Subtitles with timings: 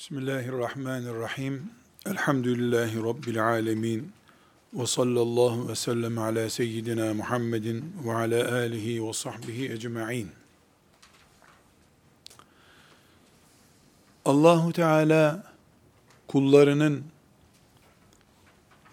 [0.00, 1.70] Bismillahirrahmanirrahim.
[2.06, 4.12] Elhamdülillahi Rabbil alemin.
[4.74, 10.28] Ve sallallahu ve sellem ala seyyidina Muhammedin ve ala alihi ve sahbihi ecma'in.
[14.24, 15.52] Allahu Teala
[16.28, 17.04] kullarının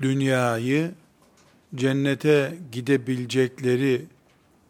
[0.02, 0.92] dünyayı
[1.76, 4.06] cennete gidebilecekleri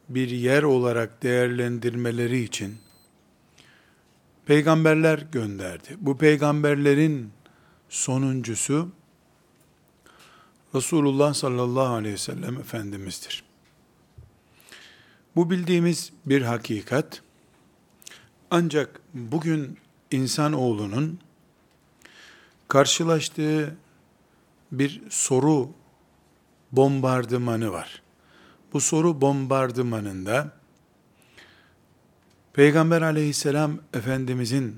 [0.10, 2.78] bir yer olarak değerlendirmeleri için
[4.48, 5.98] peygamberler gönderdi.
[6.00, 7.32] Bu peygamberlerin
[7.90, 8.92] sonuncusu
[10.76, 13.44] Resulullah sallallahu aleyhi ve sellem Efendimiz'dir.
[15.36, 17.22] Bu bildiğimiz bir hakikat.
[18.52, 19.78] Ancak bugün
[20.12, 21.20] insanoğlunun
[22.68, 23.76] karşılaştığı
[24.72, 25.70] bir soru
[26.72, 28.02] bombardımanı var.
[28.74, 30.57] Bu soru bombardımanında
[32.58, 34.78] Peygamber aleyhisselam Efendimizin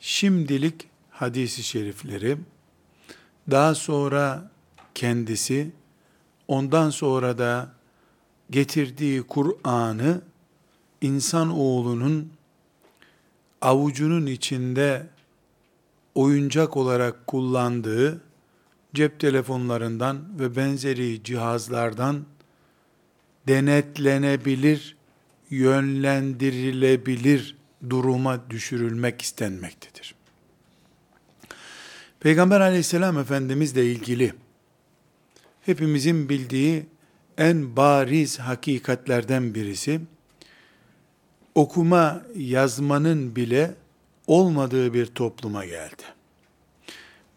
[0.00, 2.36] şimdilik hadisi şerifleri,
[3.50, 4.50] daha sonra
[4.94, 5.70] kendisi,
[6.48, 7.72] ondan sonra da
[8.50, 10.22] getirdiği Kur'an'ı
[11.00, 12.32] insan oğlunun
[13.60, 15.06] avucunun içinde
[16.14, 18.20] oyuncak olarak kullandığı
[18.94, 22.24] cep telefonlarından ve benzeri cihazlardan
[23.48, 24.99] denetlenebilir
[25.50, 27.56] yönlendirilebilir
[27.90, 30.14] duruma düşürülmek istenmektedir.
[32.20, 34.34] Peygamber aleyhisselam efendimizle ilgili
[35.66, 36.86] hepimizin bildiği
[37.38, 40.00] en bariz hakikatlerden birisi
[41.54, 43.74] okuma yazmanın bile
[44.26, 46.02] olmadığı bir topluma geldi.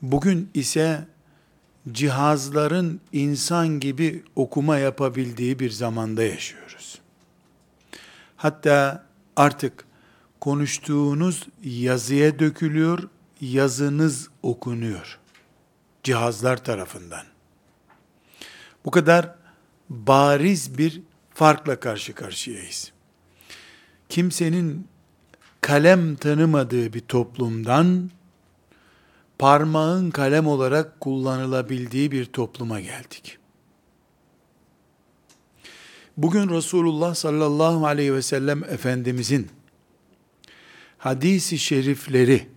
[0.02, 1.08] Bugün ise
[1.92, 7.02] cihazların insan gibi okuma yapabildiği bir zamanda yaşıyoruz.
[8.44, 9.03] Hatta
[9.36, 9.86] artık
[10.41, 13.09] konuştuğunuz yazıya dökülüyor,
[13.41, 15.19] yazınız okunuyor
[16.03, 17.25] cihazlar tarafından.
[18.86, 19.36] Bu kadar
[19.89, 21.02] bariz bir
[21.33, 22.92] farkla karşı karşıyayız.
[24.09, 24.87] Kimsenin
[25.61, 28.11] kalem tanımadığı bir toplumdan
[29.39, 33.37] parmağın kalem olarak kullanılabildiği bir topluma geldik.
[36.17, 39.47] Bugün Resulullah sallallahu aleyhi ve sellem Efendimizin
[40.97, 42.47] hadisi şerifleri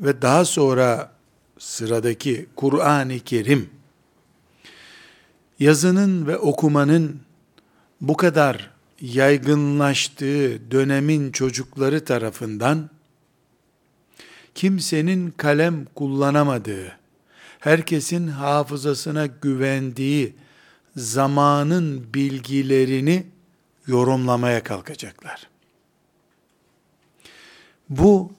[0.00, 1.12] ve daha sonra
[1.58, 3.70] sıradaki Kur'an-ı Kerim
[5.58, 7.20] yazının ve okumanın
[8.00, 8.70] bu kadar
[9.00, 12.90] yaygınlaştığı dönemin çocukları tarafından
[14.54, 16.98] kimsenin kalem kullanamadığı,
[17.60, 20.34] herkesin hafızasına güvendiği
[20.96, 23.26] zamanın bilgilerini
[23.86, 25.48] yorumlamaya kalkacaklar.
[27.88, 28.32] Bu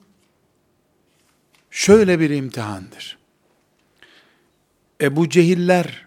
[1.70, 3.18] şöyle bir imtihandır.
[5.00, 6.06] Ebu Cehiller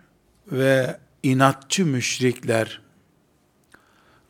[0.52, 2.82] ve inatçı müşrikler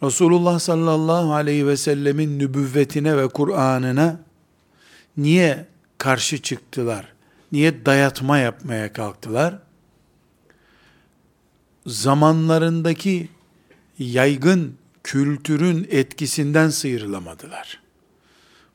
[0.04, 4.20] Resulullah sallallahu aleyhi ve sellemin nübüvvetine ve Kur'an'ına
[5.18, 5.66] niye
[5.98, 7.14] karşı çıktılar?
[7.52, 9.60] Niye dayatma yapmaya kalktılar?
[11.86, 13.30] Zamanlarındaki
[14.00, 17.82] yaygın kültürün etkisinden sıyrılamadılar.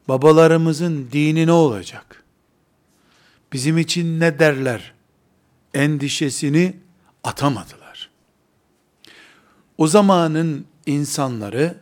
[0.08, 2.24] Babalarımızın dini ne olacak?
[3.52, 4.94] Bizim için ne derler?
[5.74, 6.76] Endişesini
[7.24, 8.10] atamadılar.
[9.78, 11.80] O zamanın insanları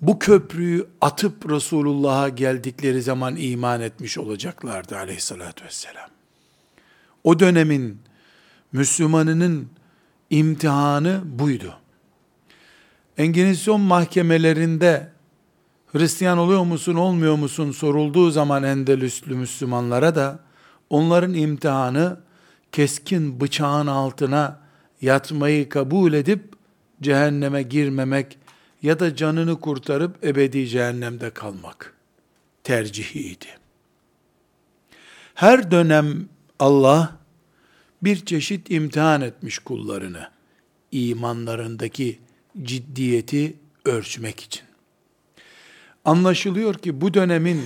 [0.00, 6.08] bu köprüyü atıp Resulullah'a geldikleri zaman iman etmiş olacaklardı aleyhissalatü vesselam.
[7.24, 7.98] O dönemin
[8.72, 9.68] Müslümanının
[10.30, 11.74] imtihanı buydu.
[13.18, 15.14] Enginizasyon mahkemelerinde
[15.92, 20.38] Hristiyan oluyor musun, olmuyor musun sorulduğu zaman Endelüslü Müslümanlara da
[20.90, 22.20] onların imtihanı
[22.72, 24.60] keskin bıçağın altına
[25.00, 26.54] yatmayı kabul edip
[27.02, 28.38] cehenneme girmemek
[28.82, 31.94] ya da canını kurtarıp ebedi cehennemde kalmak
[32.64, 33.46] tercihiydi.
[35.34, 36.28] Her dönem
[36.58, 37.16] Allah
[38.04, 40.28] bir çeşit imtihan etmiş kullarını.
[40.92, 42.18] imanlarındaki
[42.62, 44.62] ciddiyeti ölçmek için.
[46.04, 47.64] Anlaşılıyor ki bu dönemin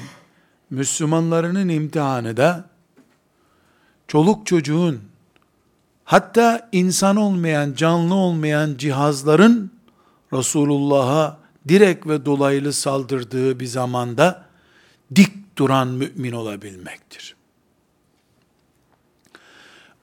[0.71, 2.71] Müslümanlarının imtihanı da
[4.09, 5.01] çoluk çocuğun
[6.05, 9.71] hatta insan olmayan, canlı olmayan cihazların
[10.33, 11.39] Resulullah'a
[11.69, 14.45] direkt ve dolaylı saldırdığı bir zamanda
[15.15, 17.38] dik duran mümin olabilmektir.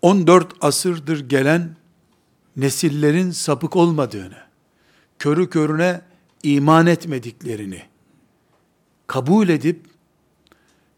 [0.06, 1.76] 14 asırdır gelen
[2.56, 4.38] nesillerin sapık olmadığını,
[5.20, 6.02] körü körüne
[6.44, 7.82] iman etmediklerini
[9.08, 9.86] kabul edip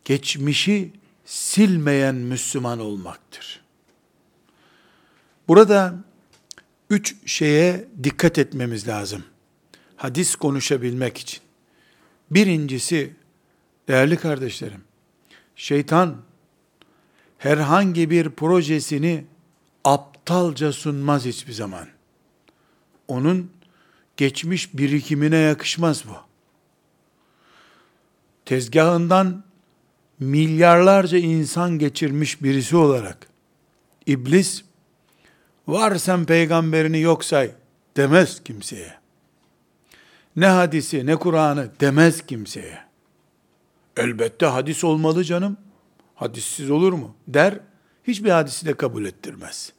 [0.05, 0.91] geçmişi
[1.25, 3.61] silmeyen Müslüman olmaktır.
[5.47, 5.95] Burada
[6.89, 9.23] üç şeye dikkat etmemiz lazım.
[9.95, 11.39] Hadis konuşabilmek için.
[12.31, 13.13] Birincisi,
[13.87, 14.81] değerli kardeşlerim,
[15.55, 16.26] şeytan
[17.37, 19.25] herhangi bir projesini
[19.83, 21.87] aptalca sunmaz hiçbir zaman.
[23.07, 23.51] Onun
[24.17, 26.15] geçmiş birikimine yakışmaz bu.
[28.45, 29.43] Tezgahından
[30.19, 33.27] milyarlarca insan geçirmiş birisi olarak
[34.05, 34.63] iblis
[35.67, 37.51] var peygamberini yok say
[37.97, 38.93] demez kimseye.
[40.35, 42.79] Ne hadisi ne Kur'an'ı demez kimseye.
[43.97, 45.57] Elbette hadis olmalı canım.
[46.17, 47.15] Hadissiz olur mu?
[47.27, 47.59] Der.
[48.03, 49.73] Hiçbir hadisi de kabul ettirmez.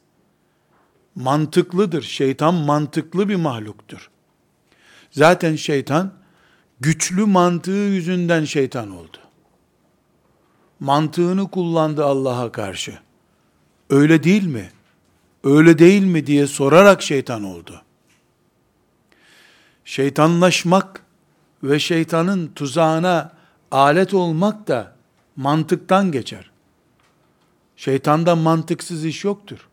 [1.15, 2.01] Mantıklıdır.
[2.01, 4.09] Şeytan mantıklı bir mahluktur.
[5.11, 6.13] Zaten şeytan
[6.79, 9.17] güçlü mantığı yüzünden şeytan oldu.
[10.79, 12.99] Mantığını kullandı Allah'a karşı.
[13.89, 14.71] Öyle değil mi?
[15.43, 17.81] Öyle değil mi diye sorarak şeytan oldu.
[19.85, 21.03] Şeytanlaşmak
[21.63, 23.33] ve şeytanın tuzağına
[23.71, 24.98] alet olmak da
[25.39, 26.51] mantıktan geçer.
[27.75, 29.67] Şeytanda mantıksız iş yoktur.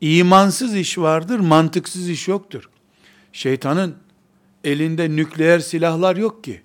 [0.00, 2.70] İmansız iş vardır, mantıksız iş yoktur.
[3.32, 3.96] Şeytanın
[4.64, 6.62] elinde nükleer silahlar yok ki.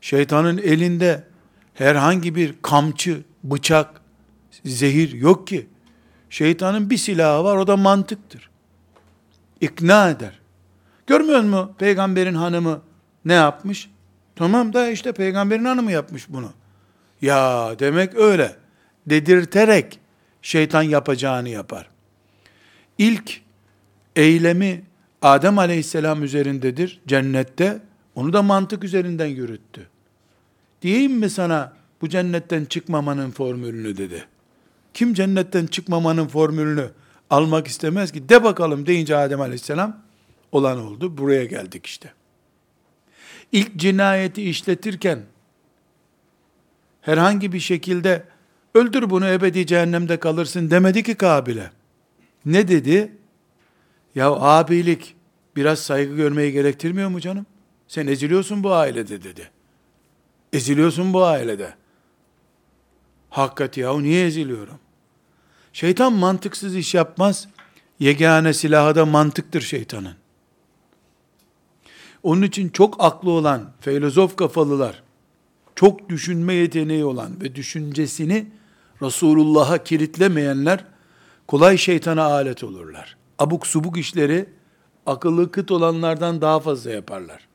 [0.00, 1.24] Şeytanın elinde
[1.74, 4.00] herhangi bir kamçı, bıçak,
[4.64, 5.66] zehir yok ki.
[6.30, 8.50] Şeytanın bir silahı var, o da mantıktır.
[9.60, 10.40] İkna eder.
[11.06, 12.82] Görmüyor musun peygamberin hanımı
[13.24, 13.90] ne yapmış?
[14.38, 16.52] Tamam da işte peygamberin hanımı yapmış bunu.
[17.22, 18.56] Ya demek öyle.
[19.06, 19.98] Dedirterek
[20.42, 21.88] şeytan yapacağını yapar.
[22.98, 23.40] İlk
[24.16, 24.82] eylemi
[25.22, 27.80] Adem aleyhisselam üzerindedir cennette.
[28.14, 29.88] Onu da mantık üzerinden yürüttü.
[30.82, 34.24] Diyeyim mi sana bu cennetten çıkmamanın formülünü dedi.
[34.94, 36.90] Kim cennetten çıkmamanın formülünü
[37.30, 38.28] almak istemez ki?
[38.28, 39.96] De bakalım deyince Adem aleyhisselam
[40.52, 41.18] olan oldu.
[41.18, 42.17] Buraya geldik işte.
[43.52, 45.22] İlk cinayeti işletirken
[47.00, 48.24] herhangi bir şekilde
[48.74, 51.70] öldür bunu ebedi cehennemde kalırsın demedi ki Kabil'e.
[52.44, 53.12] Ne dedi?
[54.14, 55.16] Ya abilik
[55.56, 57.46] biraz saygı görmeyi gerektirmiyor mu canım?
[57.88, 59.50] Sen eziliyorsun bu ailede dedi.
[60.52, 61.74] Eziliyorsun bu ailede.
[63.30, 64.78] Hakikaten yahu niye eziliyorum?
[65.72, 67.48] Şeytan mantıksız iş yapmaz.
[67.98, 70.14] Yegane silahı da mantıktır şeytanın.
[72.22, 75.02] Onun için çok aklı olan filozof kafalılar,
[75.74, 78.46] çok düşünme yeteneği olan ve düşüncesini
[79.02, 80.84] Resulullah'a kilitlemeyenler
[81.46, 83.16] kolay şeytana alet olurlar.
[83.38, 84.48] Abuk subuk işleri
[85.06, 87.48] akıllı kıt olanlardan daha fazla yaparlar.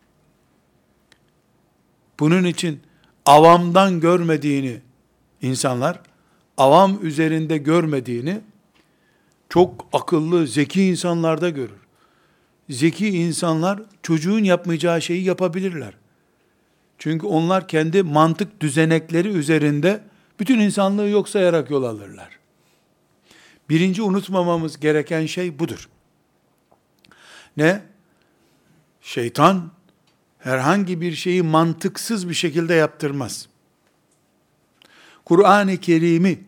[2.19, 2.79] Bunun için
[3.25, 4.81] avamdan görmediğini
[5.41, 5.99] insanlar
[6.57, 8.41] avam üzerinde görmediğini
[9.49, 11.82] çok akıllı, zeki insanlarda görür.
[12.69, 15.93] Zeki insanlar çocuğun yapmayacağı şeyi yapabilirler.
[16.97, 20.03] Çünkü onlar kendi mantık düzenekleri üzerinde
[20.39, 22.39] bütün insanlığı yok sayarak yol alırlar.
[23.69, 25.89] Birinci unutmamamız gereken şey budur.
[27.57, 27.81] Ne?
[29.01, 29.71] Şeytan
[30.39, 33.47] herhangi bir şeyi mantıksız bir şekilde yaptırmaz.
[35.25, 36.43] Kur'an-ı Kerim'i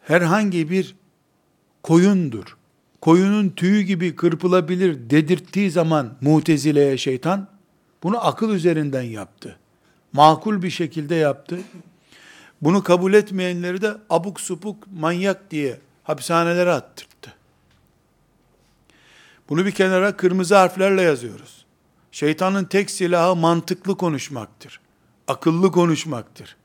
[0.00, 0.96] herhangi bir
[1.82, 2.55] koyundur,
[3.06, 7.48] koyunun tüyü gibi kırpılabilir dedirttiği zaman mutezileye şeytan,
[8.02, 9.58] bunu akıl üzerinden yaptı.
[10.12, 11.58] Makul bir şekilde yaptı.
[12.62, 17.34] Bunu kabul etmeyenleri de abuk supuk manyak diye hapishanelere attırdı.
[19.48, 21.64] Bunu bir kenara kırmızı harflerle yazıyoruz.
[22.12, 24.80] Şeytanın tek silahı mantıklı konuşmaktır.
[25.28, 26.56] Akıllı konuşmaktır.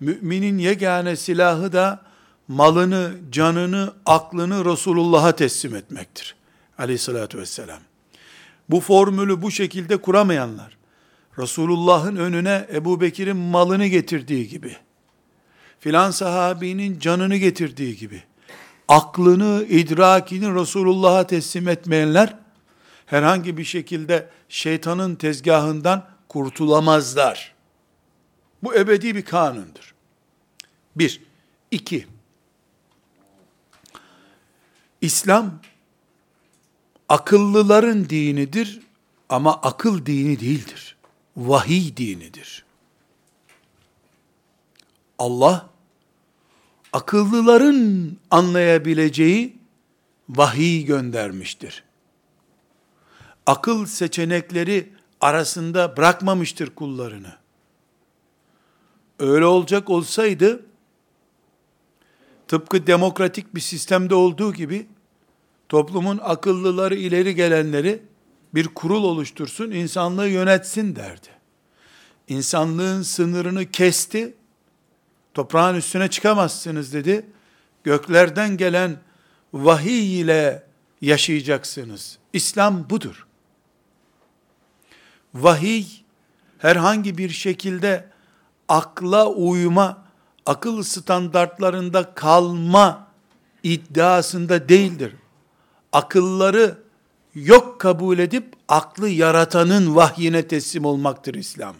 [0.00, 2.09] Müminin yegane silahı da
[2.50, 6.34] malını, canını, aklını Resulullah'a teslim etmektir.
[6.78, 7.80] Aleyhissalatü vesselam.
[8.68, 10.76] Bu formülü bu şekilde kuramayanlar,
[11.38, 14.76] Resulullah'ın önüne Ebu Bekir'in malını getirdiği gibi,
[15.80, 18.22] filan sahabinin canını getirdiği gibi,
[18.88, 22.36] aklını, idrakini Resulullah'a teslim etmeyenler,
[23.06, 27.54] herhangi bir şekilde şeytanın tezgahından kurtulamazlar.
[28.62, 29.94] Bu ebedi bir kanundur.
[30.96, 31.22] Bir.
[31.70, 32.09] iki.
[35.00, 35.60] İslam
[37.08, 38.80] akıllıların dinidir
[39.28, 40.96] ama akıl dini değildir.
[41.36, 42.64] Vahiy dinidir.
[45.18, 45.70] Allah
[46.92, 49.58] akıllıların anlayabileceği
[50.28, 51.84] vahiy göndermiştir.
[53.46, 57.32] Akıl seçenekleri arasında bırakmamıştır kullarını.
[59.18, 60.66] Öyle olacak olsaydı,
[62.50, 64.86] tıpkı demokratik bir sistemde olduğu gibi,
[65.68, 68.02] toplumun akıllıları, ileri gelenleri
[68.54, 71.28] bir kurul oluştursun, insanlığı yönetsin derdi.
[72.28, 74.34] İnsanlığın sınırını kesti,
[75.34, 77.26] toprağın üstüne çıkamazsınız dedi.
[77.84, 79.00] Göklerden gelen
[79.52, 80.66] vahiy ile
[81.00, 82.18] yaşayacaksınız.
[82.32, 83.26] İslam budur.
[85.34, 85.86] Vahiy
[86.58, 88.08] herhangi bir şekilde
[88.68, 90.09] akla uyma,
[90.50, 93.06] akıl standartlarında kalma
[93.62, 95.14] iddiasında değildir.
[95.92, 96.78] Akılları
[97.34, 101.76] yok kabul edip aklı yaratanın vahyine teslim olmaktır İslam.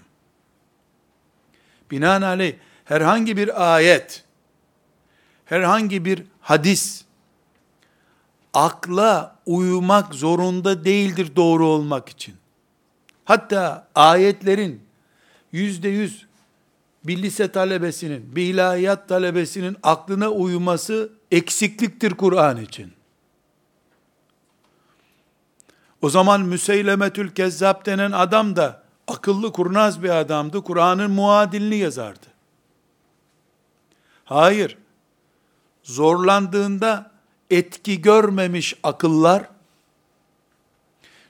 [1.90, 4.24] Binaenaleyh herhangi bir ayet,
[5.44, 7.04] herhangi bir hadis,
[8.54, 12.34] akla uyumak zorunda değildir doğru olmak için.
[13.24, 14.82] Hatta ayetlerin
[15.52, 16.29] yüzde yüz
[17.04, 22.92] bir lise talebesinin, bir ilahiyat talebesinin aklına uyuması eksikliktir Kur'an için.
[26.02, 30.62] O zaman Müseylemetül Kezzab denen adam da akıllı kurnaz bir adamdı.
[30.62, 32.26] Kur'an'ın muadilini yazardı.
[34.24, 34.78] Hayır.
[35.82, 37.10] Zorlandığında
[37.50, 39.48] etki görmemiş akıllar,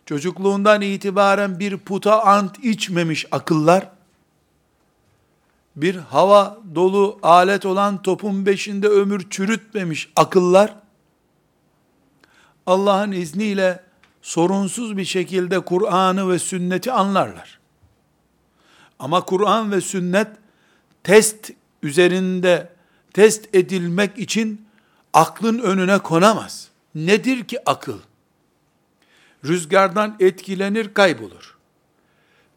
[0.07, 3.89] çocukluğundan itibaren bir puta ant içmemiş akıllar,
[5.82, 10.75] bir hava dolu alet olan topun beşinde ömür çürütmemiş akıllar,
[12.66, 13.84] Allah'ın izniyle
[14.22, 17.60] sorunsuz bir şekilde Kur'an'ı ve sünneti anlarlar.
[18.99, 20.28] Ama Kur'an ve sünnet
[21.02, 21.50] test
[21.82, 22.72] üzerinde
[23.12, 24.66] test edilmek için
[25.12, 26.68] aklın önüne konamaz.
[26.94, 27.99] Nedir ki akıl?
[29.44, 31.58] Rüzgardan etkilenir, kaybolur.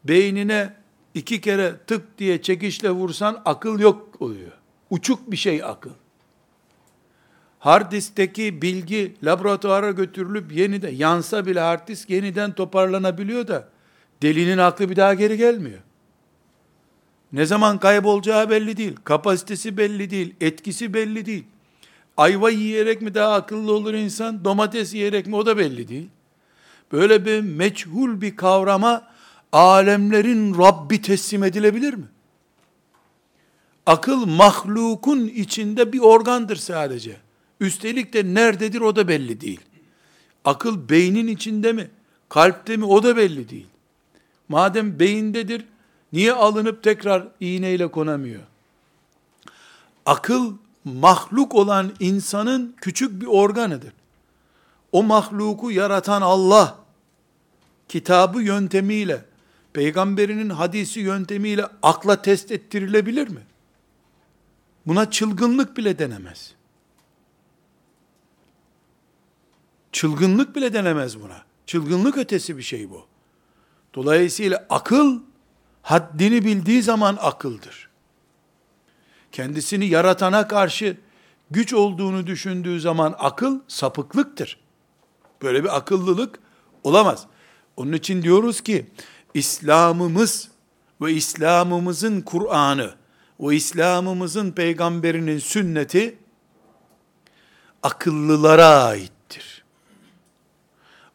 [0.03, 0.82] Beynine
[1.13, 4.51] iki kere tık diye çekişle vursan akıl yok oluyor.
[4.89, 5.91] Uçuk bir şey akıl.
[7.59, 13.69] Hard diskteki bilgi laboratuvara götürülüp yeniden yansa bile hard yeniden toparlanabiliyor da
[14.21, 15.79] delinin aklı bir daha geri gelmiyor.
[17.33, 18.95] Ne zaman kaybolacağı belli değil.
[19.03, 20.35] Kapasitesi belli değil.
[20.41, 21.43] Etkisi belli değil.
[22.17, 24.45] Ayva yiyerek mi daha akıllı olur insan?
[24.45, 25.35] Domates yiyerek mi?
[25.35, 26.09] O da belli değil.
[26.91, 29.12] Böyle bir meçhul bir kavrama
[29.53, 32.05] alemlerin Rabbi teslim edilebilir mi?
[33.85, 37.17] Akıl mahlukun içinde bir organdır sadece.
[37.59, 39.59] Üstelik de nerededir o da belli değil.
[40.45, 41.89] Akıl beynin içinde mi?
[42.29, 42.85] Kalpte mi?
[42.85, 43.67] O da belli değil.
[44.49, 45.65] Madem beyindedir,
[46.13, 48.41] niye alınıp tekrar iğneyle konamıyor?
[50.05, 50.53] Akıl
[50.85, 53.93] mahluk olan insanın küçük bir organıdır.
[54.91, 56.75] O mahluku yaratan Allah,
[57.89, 59.25] kitabı yöntemiyle,
[59.73, 63.41] peygamberinin hadisi yöntemiyle akla test ettirilebilir mi?
[64.87, 66.53] Buna çılgınlık bile denemez.
[69.91, 71.43] Çılgınlık bile denemez buna.
[71.65, 73.05] Çılgınlık ötesi bir şey bu.
[73.93, 75.19] Dolayısıyla akıl,
[75.81, 77.93] haddini bildiği zaman akıldır
[79.33, 80.97] kendisini yaratana karşı
[81.51, 84.57] güç olduğunu düşündüğü zaman akıl sapıklıktır.
[85.41, 86.39] Böyle bir akıllılık
[86.83, 87.25] olamaz.
[87.77, 88.85] Onun için diyoruz ki
[89.33, 90.49] İslam'ımız
[91.01, 92.95] ve İslam'ımızın Kur'an'ı
[93.39, 96.17] o İslam'ımızın peygamberinin sünneti
[97.83, 99.63] akıllılara aittir.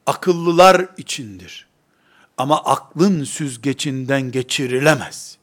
[0.06, 1.68] Akıllılar içindir.
[2.36, 5.38] Ama aklın süzgecinden geçirilemez.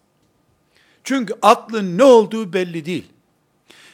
[1.03, 3.05] Çünkü aklın ne olduğu belli değil.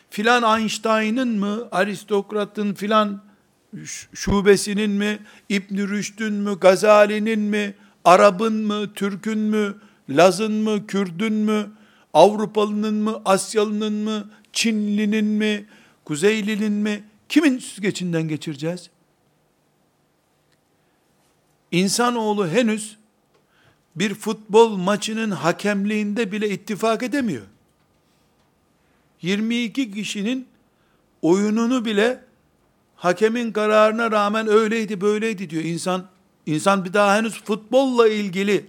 [0.09, 3.23] Filan Einstein'ın mı, aristokratın filan
[4.13, 5.19] şubesinin mi,
[5.49, 9.75] İbn Rüşd'ün mü, Gazali'nin mi, Arap'ın mı, Türk'ün mü,
[10.09, 11.71] Laz'ın mı, Kürd'ün mü,
[12.13, 15.65] Avrupalı'nın mı, Asyalı'nın mı, Çinli'nin mi,
[16.05, 18.89] Kuzeyli'nin mi, kimin süzgecinden geçireceğiz?
[21.71, 22.97] İnsanoğlu henüz
[23.95, 27.45] bir futbol maçının hakemliğinde bile ittifak edemiyor.
[29.21, 30.47] 22 kişinin
[31.21, 32.23] oyununu bile
[32.95, 35.63] hakemin kararına rağmen öyleydi böyleydi diyor.
[35.63, 36.07] İnsan
[36.45, 38.65] insan bir daha henüz futbolla ilgili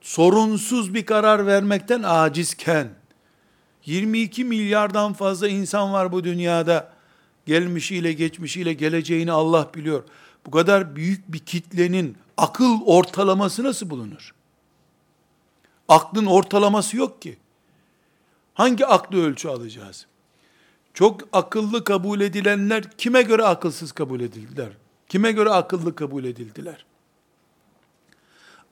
[0.00, 2.90] sorunsuz bir karar vermekten acizken
[3.86, 6.94] 22 milyardan fazla insan var bu dünyada.
[7.46, 10.04] Gelmişiyle geçmişiyle geleceğini Allah biliyor.
[10.46, 14.34] Bu kadar büyük bir kitlenin akıl ortalaması nasıl bulunur?
[15.88, 17.38] Aklın ortalaması yok ki.
[18.54, 20.06] Hangi aklı ölçü alacağız?
[20.94, 24.68] Çok akıllı kabul edilenler kime göre akılsız kabul edildiler?
[25.08, 26.84] Kime göre akıllı kabul edildiler?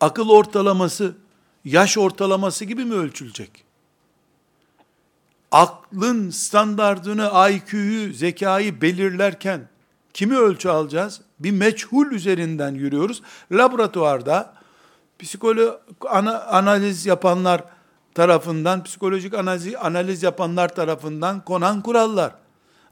[0.02, 1.14] Akıl ortalaması
[1.64, 3.64] yaş ortalaması gibi mi ölçülecek?
[5.52, 9.68] aklın standardını, IQ'yu, zekayı belirlerken
[10.14, 11.20] kimi ölçü alacağız?
[11.40, 13.22] Bir meçhul üzerinden yürüyoruz.
[13.52, 14.54] Laboratuvarda
[15.18, 17.64] psikolo ana, analiz yapanlar
[18.14, 22.34] tarafından, psikolojik analiz, analiz yapanlar tarafından konan kurallar.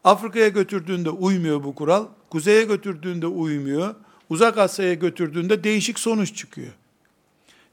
[0.05, 2.07] Afrika'ya götürdüğünde uymuyor bu kural.
[2.31, 3.95] Kuzeye götürdüğünde uymuyor.
[4.29, 6.73] Uzak Asya'ya götürdüğünde değişik sonuç çıkıyor.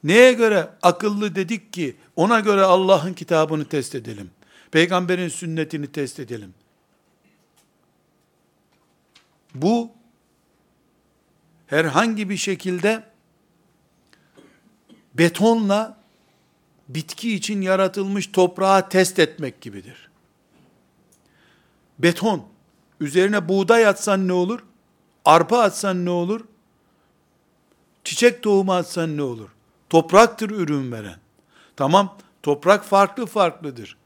[0.08, 4.32] Neye göre akıllı dedik ki ona göre Allah'ın kitabını test edelim.
[4.72, 6.54] Peygamberin sünnetini test edelim.
[9.56, 9.92] Bu
[11.68, 13.04] herhangi bir şekilde
[15.14, 15.98] betonla
[16.90, 20.10] bitki için yaratılmış toprağı test etmek gibidir.
[22.00, 22.48] Beton,
[23.00, 24.60] üzerine buğday atsan ne olur?
[25.26, 26.42] Arpa atsan ne olur?
[28.04, 29.57] Çiçek tohumu atsan ne olur?
[29.90, 31.20] Topraktır ürün veren.
[31.76, 33.98] Tamam, toprak farklı farklıdır.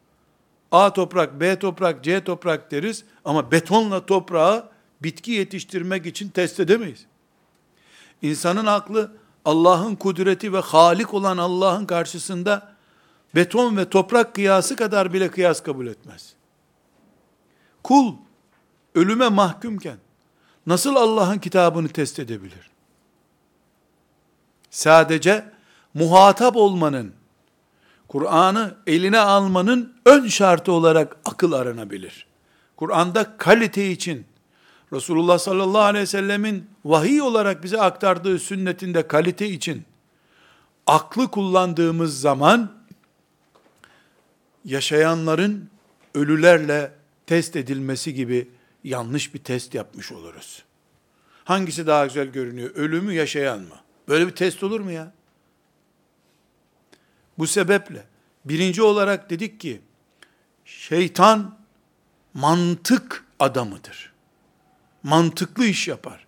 [0.72, 4.70] A toprak, B toprak, C toprak deriz ama betonla toprağı
[5.04, 7.06] bitki yetiştirmek için test edemeyiz.
[8.22, 9.12] İnsanın aklı
[9.46, 12.76] Allah'ın kudreti ve halik olan Allah'ın karşısında
[13.36, 16.34] beton ve toprak kıyası kadar bile kıyas kabul etmez.
[17.84, 18.14] Kul
[18.96, 19.98] ölüme mahkumken
[20.68, 22.72] nasıl Allah'ın kitabını test edebilir?
[24.70, 25.52] Sadece
[25.94, 27.14] muhatap olmanın,
[28.08, 32.26] Kur'an'ı eline almanın ön şartı olarak akıl aranabilir.
[32.78, 34.26] Kur'an'da kalite için
[34.94, 39.86] Resulullah sallallahu aleyhi ve sellemin vahiy olarak bize aktardığı sünnetinde kalite için
[40.88, 42.72] aklı kullandığımız zaman
[44.66, 45.70] yaşayanların
[46.16, 46.92] ölülerle
[47.28, 48.50] test edilmesi gibi
[48.84, 50.64] yanlış bir test yapmış oluruz.
[51.44, 52.70] Hangisi daha güzel görünüyor?
[52.76, 53.76] Ölü mü yaşayan mı?
[54.08, 55.14] Böyle bir test olur mu ya?
[57.38, 58.06] Bu sebeple
[58.46, 59.82] birinci olarak dedik ki
[60.66, 61.58] şeytan
[62.34, 64.12] mantık adamıdır.
[65.04, 66.26] Mantıklı iş yapar.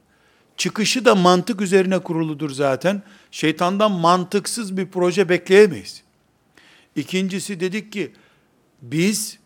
[0.57, 3.03] Çıkışı da mantık üzerine kuruludur zaten.
[3.31, 6.03] Şeytandan mantıksız bir proje bekleyemeyiz.
[6.95, 8.13] İkincisi dedik ki
[8.81, 9.39] biz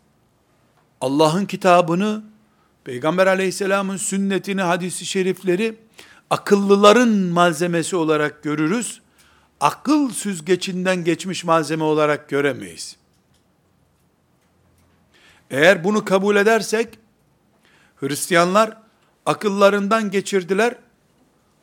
[1.02, 2.24] Allah'ın kitabını,
[2.84, 5.76] Peygamber aleyhisselamın sünnetini, hadisi şerifleri
[6.30, 9.02] akıllıların malzemesi olarak görürüz.
[9.62, 12.98] Akıl süzgecinden geçmiş malzeme olarak göremeyiz.
[15.52, 17.00] Eğer bunu kabul edersek,
[17.96, 18.78] Hristiyanlar
[19.26, 20.76] akıllarından geçirdiler,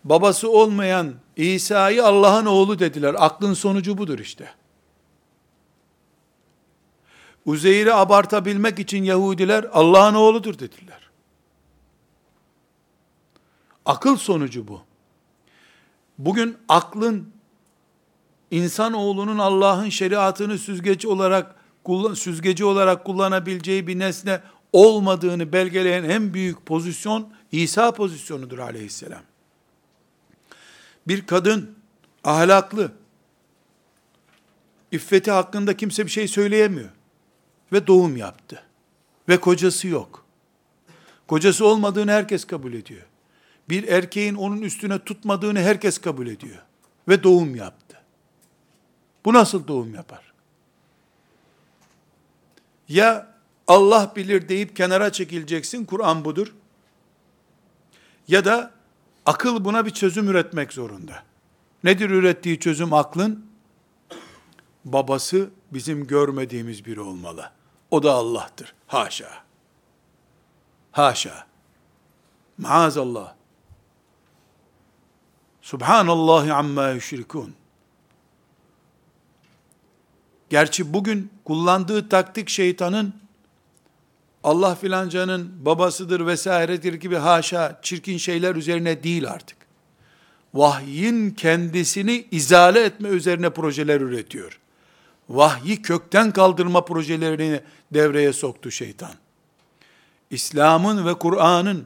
[0.05, 3.17] babası olmayan İsa'yı Allah'ın oğlu dediler.
[3.19, 4.55] Aklın sonucu budur işte.
[7.47, 11.11] Uzeyr'i abartabilmek için Yahudiler Allah'ın oğludur dediler.
[13.87, 14.83] Akıl sonucu bu.
[16.19, 17.34] Bugün aklın
[18.55, 21.55] insan oğlunun Allah'ın şeriatını süzgeci olarak
[22.15, 24.41] süzgeci olarak kullanabileceği bir nesne
[24.73, 29.23] olmadığını belgeleyen en büyük pozisyon İsa pozisyonudur aleyhisselam.
[31.09, 31.79] Bir kadın
[32.25, 32.93] ahlaklı,
[34.93, 36.91] iffeti hakkında kimse bir şey söyleyemiyor
[37.73, 38.63] ve doğum yaptı.
[39.29, 40.25] Ve kocası yok.
[41.27, 43.07] Kocası olmadığını herkes kabul ediyor.
[43.69, 46.59] Bir erkeğin onun üstüne tutmadığını herkes kabul ediyor.
[47.09, 47.84] Ve doğum yaptı.
[49.25, 50.33] Bu nasıl doğum yapar?
[52.89, 53.35] Ya
[53.67, 56.55] Allah bilir deyip kenara çekileceksin, Kur'an budur.
[58.29, 58.71] Ya da
[59.27, 61.23] akıl buna bir çözüm üretmek zorunda.
[61.85, 63.47] Nedir ürettiği çözüm aklın?
[64.85, 67.51] Babası bizim görmediğimiz biri olmalı.
[67.91, 68.75] O da Allah'tır.
[68.87, 69.31] Haşa.
[70.93, 71.47] Haşa.
[72.59, 73.35] Maazallah.
[75.63, 77.55] Subhanallahi amma yüşrikun.
[80.55, 83.15] Gerçi bugün kullandığı taktik şeytanın
[84.45, 89.59] Allah filancanın babasıdır vesairedir gibi haşa çirkin şeyler üzerine değil artık.
[90.55, 94.61] Vahyin kendisini izale etme üzerine projeler üretiyor
[95.29, 97.61] vahyi kökten kaldırma projelerini
[97.95, 99.15] devreye soktu şeytan.
[100.31, 101.85] İslam'ın ve Kur'an'ın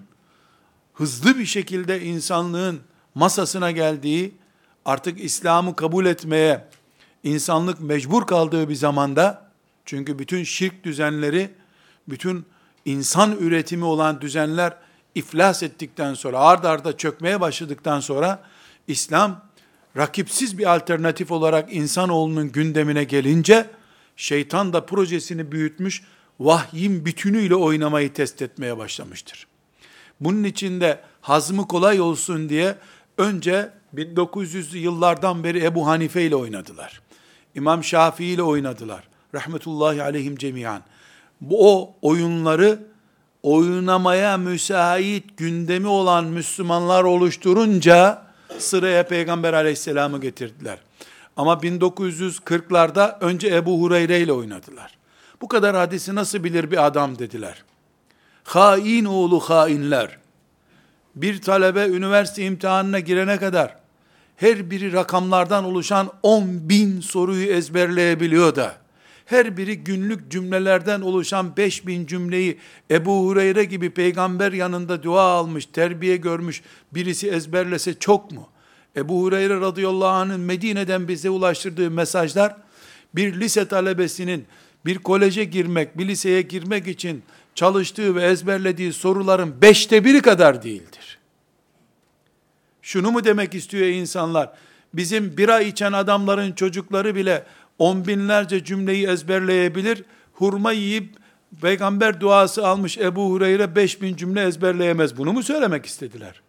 [0.94, 2.80] hızlı bir şekilde insanlığın
[3.14, 4.34] masasına geldiği,
[4.84, 6.68] artık İslam'ı kabul etmeye
[7.24, 9.50] insanlık mecbur kaldığı bir zamanda,
[9.84, 11.50] çünkü bütün şirk düzenleri,
[12.08, 12.46] bütün
[12.84, 14.76] insan üretimi olan düzenler
[15.14, 18.42] iflas ettikten sonra, ard arda çökmeye başladıktan sonra,
[18.86, 19.44] İslam
[19.96, 23.70] rakipsiz bir alternatif olarak insanoğlunun gündemine gelince,
[24.16, 26.02] şeytan da projesini büyütmüş,
[26.40, 29.46] vahyin bütünüyle oynamayı test etmeye başlamıştır.
[30.20, 32.74] Bunun için de hazmı kolay olsun diye
[33.18, 37.00] önce 1900'lü yıllardan beri Ebu Hanife ile oynadılar.
[37.58, 39.04] İmam Şafii ile oynadılar.
[39.34, 40.82] Rahmetullahi aleyhim cemiyan.
[41.40, 42.78] bu o oyunları
[43.42, 48.22] oynamaya müsait gündemi olan Müslümanlar oluşturunca
[48.58, 50.78] sıraya Peygamber aleyhisselamı getirdiler.
[51.36, 54.98] Ama 1940'larda önce Ebu Hureyre ile oynadılar.
[55.40, 57.64] Bu kadar hadisi nasıl bilir bir adam dediler.
[58.44, 60.18] Hain oğlu hainler.
[61.14, 63.76] Bir talebe üniversite imtihanına girene kadar
[64.38, 68.76] her biri rakamlardan oluşan 10 bin soruyu ezberleyebiliyor da
[69.26, 72.58] her biri günlük cümlelerden oluşan 5000 cümleyi
[72.90, 76.62] Ebu Hureyre gibi peygamber yanında dua almış, terbiye görmüş
[76.94, 78.48] birisi ezberlese çok mu?
[78.96, 82.56] Ebu Hureyre radıyallahu anh'ın Medine'den bize ulaştırdığı mesajlar
[83.14, 84.44] bir lise talebesinin
[84.86, 87.22] bir koleje girmek, bir liseye girmek için
[87.54, 91.17] çalıştığı ve ezberlediği soruların beşte biri kadar değildir.
[92.88, 94.50] Şunu mu demek istiyor insanlar?
[94.94, 97.44] Bizim bira içen adamların çocukları bile
[97.78, 100.04] on binlerce cümleyi ezberleyebilir.
[100.32, 101.16] Hurma yiyip
[101.62, 105.16] peygamber duası almış Ebu Hureyre beş bin cümle ezberleyemez.
[105.16, 106.40] Bunu mu söylemek istediler?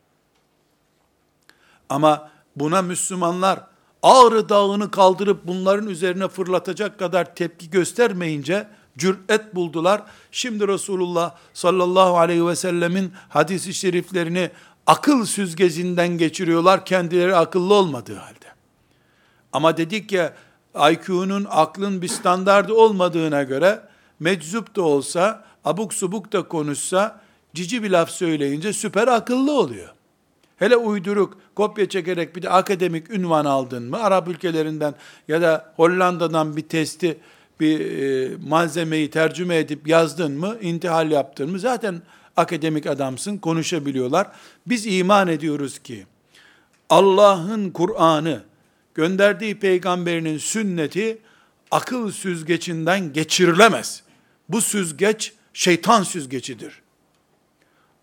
[1.89, 3.60] Ama buna Müslümanlar
[4.04, 10.04] Ağrı dağını kaldırıp bunların üzerine fırlatacak kadar tepki göstermeyince cüret buldular.
[10.32, 14.52] Şimdi Resulullah sallallahu aleyhi ve sellemin hadisi şeriflerini
[14.89, 18.45] akıl süzgecinden geçiriyorlar kendileri akıllı olmadığı halde.
[19.54, 20.34] Ama dedik ya
[20.91, 23.82] IQ'nun aklın bir standardı olmadığına göre
[24.19, 27.21] meczup da olsa, abuk subuk da konuşsa,
[27.54, 29.89] cici bir laf söyleyince süper akıllı oluyor.
[30.58, 34.95] Hele uyduruk, kopya çekerek bir de akademik ünvan aldın mı, Arap ülkelerinden
[35.28, 37.17] ya da Hollanda'dan bir testi,
[37.60, 42.02] bir e, malzemeyi tercüme edip yazdın mı, intihal yaptın mı, zaten
[42.39, 44.28] akademik adamsın, konuşabiliyorlar.
[44.67, 46.06] Biz iman ediyoruz ki,
[46.89, 48.43] Allah'ın Kur'an'ı,
[48.93, 51.17] gönderdiği peygamberinin sünneti,
[51.71, 54.04] akıl süzgecinden geçirilemez.
[54.49, 56.82] Bu süzgeç, şeytan süzgecidir.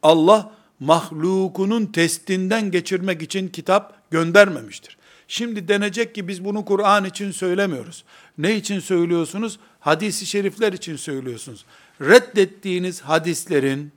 [0.02, 4.96] Allah, mahlukunun testinden geçirmek için kitap göndermemiştir.
[5.28, 8.04] Şimdi denecek ki biz bunu Kur'an için söylemiyoruz.
[8.38, 9.58] Ne için söylüyorsunuz?
[9.80, 11.64] Hadisi şerifler için söylüyorsunuz.
[12.00, 13.92] Reddettiğiniz hadislerin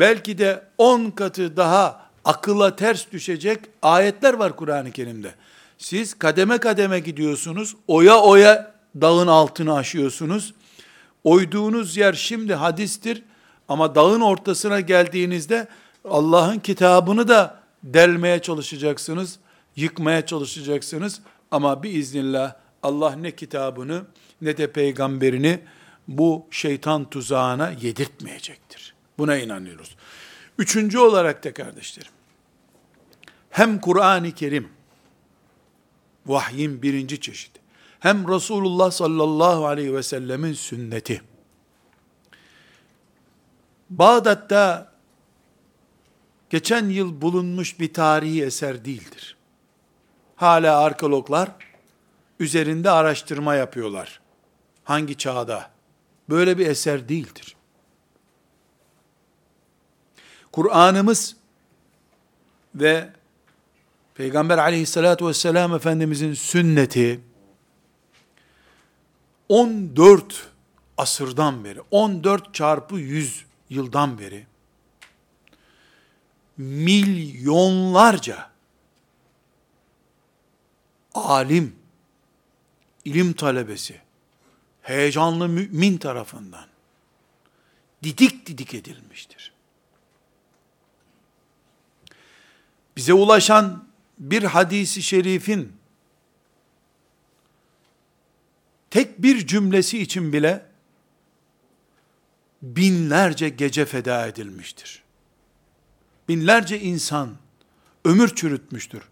[0.00, 5.34] belki de on katı daha akıla ters düşecek ayetler var Kur'an-ı Kerim'de.
[5.78, 10.54] Siz kademe kademe gidiyorsunuz, oya oya dağın altını aşıyorsunuz.
[11.24, 13.22] Oyduğunuz yer şimdi hadistir,
[13.68, 15.68] ama dağın ortasına geldiğinizde
[16.04, 19.38] Allah'ın kitabını da delmeye çalışacaksınız,
[19.76, 21.20] yıkmaya çalışacaksınız.
[21.50, 24.02] Ama bir iznillah Allah ne kitabını
[24.40, 25.60] ne de peygamberini
[26.08, 28.85] bu şeytan tuzağına yedirtmeyecektir.
[29.18, 29.96] Buna inanıyoruz.
[30.58, 32.12] Üçüncü olarak da kardeşlerim,
[33.50, 34.68] hem Kur'an-ı Kerim,
[36.26, 37.58] vahyin birinci çeşidi,
[38.00, 41.22] hem Resulullah sallallahu aleyhi ve sellemin sünneti,
[43.90, 44.92] Bağdat'ta
[46.50, 49.36] geçen yıl bulunmuş bir tarihi eser değildir.
[50.36, 51.48] Hala arkeologlar
[52.40, 54.20] üzerinde araştırma yapıyorlar.
[54.84, 55.70] Hangi çağda?
[56.28, 57.55] Böyle bir eser değildir.
[60.56, 61.36] Kur'an'ımız
[62.74, 63.10] ve
[64.14, 67.20] Peygamber aleyhissalatü vesselam Efendimizin sünneti
[69.48, 70.50] 14
[70.96, 74.46] asırdan beri 14 çarpı 100 yıldan beri
[76.56, 78.50] milyonlarca
[81.14, 81.76] alim,
[83.04, 84.00] ilim talebesi,
[84.82, 86.66] heyecanlı mümin tarafından
[88.02, 89.35] didik didik edilmiştir.
[92.96, 95.72] Bize ulaşan bir hadisi şerifin
[98.90, 100.66] tek bir cümlesi için bile
[102.62, 105.02] binlerce gece feda edilmiştir.
[106.28, 107.36] Binlerce insan
[108.04, 109.02] ömür çürütmüştür.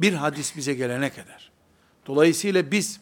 [0.00, 1.52] Bir hadis bize gelene kadar.
[2.06, 3.00] Dolayısıyla biz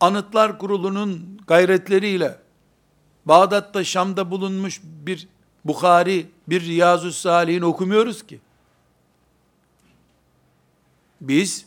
[0.00, 2.38] Anıtlar Kurulu'nun gayretleriyle
[3.24, 5.28] Bağdat'ta Şam'da bulunmuş bir
[5.64, 8.40] Bukhari, bir Riyazu Salih'in okumuyoruz ki.
[11.20, 11.66] Biz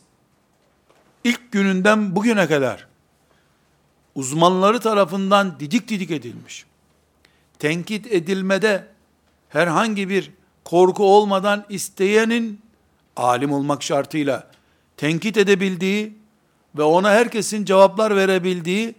[1.24, 2.88] ilk gününden bugüne kadar
[4.16, 6.66] uzmanları tarafından didik didik edilmiş.
[7.60, 8.88] Tenkit edilmede
[9.50, 10.32] herhangi bir
[10.66, 12.62] korku olmadan isteyenin
[13.16, 14.52] alim olmak şartıyla
[14.98, 16.14] tenkit edebildiği
[16.78, 18.96] ve ona herkesin cevaplar verebildiği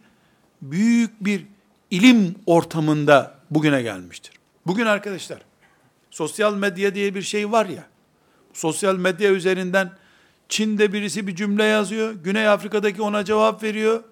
[0.62, 1.46] büyük bir
[1.90, 4.32] ilim ortamında bugüne gelmiştir.
[4.66, 5.49] Bugün arkadaşlar
[6.10, 7.86] sosyal medya diye bir şey var ya.
[8.52, 9.92] Sosyal medya üzerinden
[10.48, 12.14] Çin'de birisi bir cümle yazıyor.
[12.24, 14.02] Güney Afrika'daki ona cevap veriyor.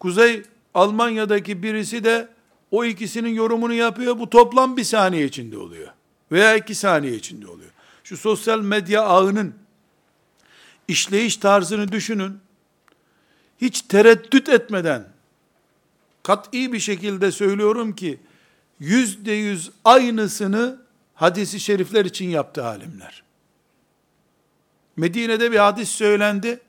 [0.00, 0.42] Kuzey
[0.74, 2.28] Almanya'daki birisi de
[2.70, 4.18] o ikisinin yorumunu yapıyor.
[4.18, 5.88] Bu toplam bir saniye içinde oluyor.
[6.32, 7.70] Veya iki saniye içinde oluyor.
[8.04, 9.54] Şu sosyal medya ağının
[10.88, 12.38] işleyiş tarzını düşünün.
[13.60, 15.08] Hiç tereddüt etmeden
[16.22, 18.20] kat'i bir şekilde söylüyorum ki
[18.80, 20.85] yüzde yüz aynısını
[21.16, 23.22] hadisi şerifler için yaptı alimler.
[24.96, 26.60] Medine'de bir hadis söylendi.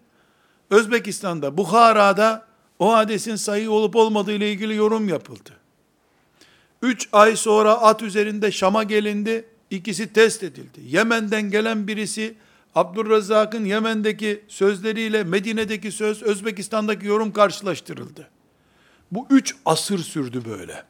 [0.69, 2.45] Özbekistan'da, Bukhara'da
[2.79, 5.49] o hadisin sahih olup olmadığı ile ilgili yorum yapıldı.
[6.81, 9.45] Üç ay sonra at üzerinde Şam'a gelindi.
[9.69, 10.81] İkisi test edildi.
[10.86, 12.36] Yemen'den gelen birisi
[12.75, 18.29] Abdurrezzak'ın Yemen'deki sözleriyle Medine'deki söz, Özbekistan'daki yorum karşılaştırıldı.
[19.12, 20.83] Bu üç asır sürdü böyle.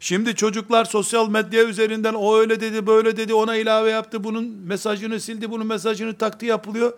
[0.00, 5.20] Şimdi çocuklar sosyal medya üzerinden o öyle dedi, böyle dedi, ona ilave yaptı, bunun mesajını
[5.20, 6.92] sildi, bunun mesajını taktı yapılıyor.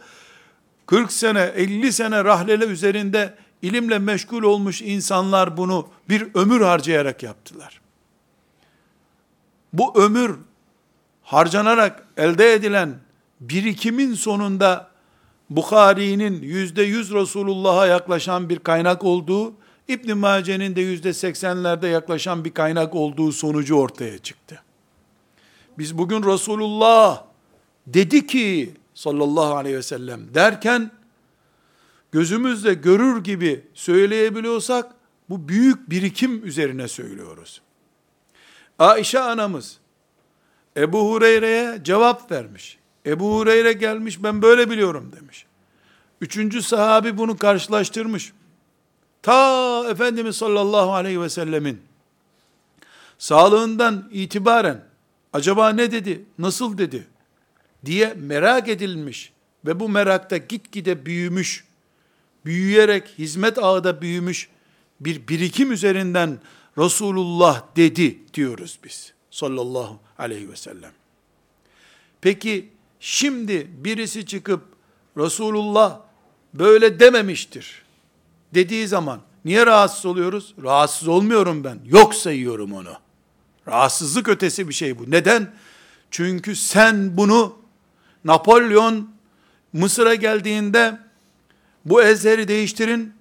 [0.86, 7.80] 40 sene, 50 sene rahlele üzerinde ilimle meşgul olmuş insanlar bunu bir ömür harcayarak yaptılar.
[9.72, 10.36] Bu ömür
[11.22, 12.98] harcanarak elde edilen
[13.40, 14.90] birikimin sonunda
[15.50, 19.54] Bukhari'nin yüzde yüz Resulullah'a yaklaşan bir kaynak olduğu,
[19.90, 24.62] İbn Mace'nin de yüzde seksenlerde yaklaşan bir kaynak olduğu sonucu ortaya çıktı.
[25.78, 27.24] Biz bugün Resulullah
[27.86, 30.90] dedi ki sallallahu aleyhi ve sellem derken
[32.12, 34.92] gözümüzle görür gibi söyleyebiliyorsak
[35.28, 37.60] bu büyük birikim üzerine söylüyoruz.
[38.78, 39.78] Ayşe anamız
[40.76, 42.78] Ebu Hureyre'ye cevap vermiş.
[43.06, 45.46] Ebu Hureyre gelmiş ben böyle biliyorum demiş.
[46.20, 48.32] Üçüncü sahabi bunu karşılaştırmış.
[49.22, 51.82] Ta Efendimiz sallallahu aleyhi ve sellemin
[53.18, 54.84] sağlığından itibaren
[55.32, 57.06] acaba ne dedi, nasıl dedi
[57.84, 59.32] diye merak edilmiş
[59.66, 61.64] ve bu merakta gitgide büyümüş,
[62.44, 64.48] büyüyerek hizmet ağda büyümüş
[65.00, 66.38] bir birikim üzerinden
[66.78, 70.92] Resulullah dedi diyoruz biz sallallahu aleyhi ve sellem.
[72.20, 72.68] Peki
[73.00, 74.64] şimdi birisi çıkıp
[75.16, 76.00] Resulullah
[76.54, 77.82] böyle dememiştir
[78.54, 80.54] dediği zaman niye rahatsız oluyoruz?
[80.62, 81.78] Rahatsız olmuyorum ben.
[81.84, 82.92] Yok sayıyorum onu.
[83.68, 85.10] Rahatsızlık ötesi bir şey bu.
[85.10, 85.50] Neden?
[86.10, 87.56] Çünkü sen bunu
[88.24, 89.10] Napolyon
[89.72, 90.98] Mısır'a geldiğinde
[91.84, 93.12] bu ezheri değiştirin,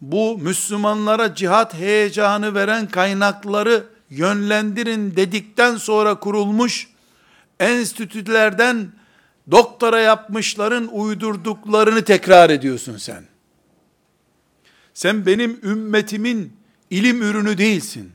[0.00, 6.88] bu Müslümanlara cihat heyecanı veren kaynakları yönlendirin dedikten sonra kurulmuş
[7.60, 8.92] enstitülerden
[9.50, 13.33] doktora yapmışların uydurduklarını tekrar ediyorsun sen.
[14.94, 16.56] Sen benim ümmetimin
[16.90, 18.12] ilim ürünü değilsin.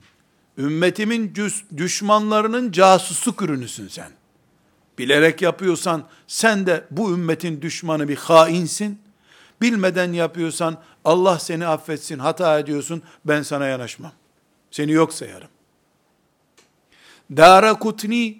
[0.57, 1.33] Ümmetimin
[1.77, 4.09] düşmanlarının casusluk ürünüsün sen.
[4.97, 8.99] Bilerek yapıyorsan sen de bu ümmetin düşmanı bir hainsin.
[9.61, 14.11] Bilmeden yapıyorsan Allah seni affetsin, hata ediyorsun, ben sana yanaşmam.
[14.71, 15.47] Seni yok sayarım.
[17.37, 18.39] Dara Kutni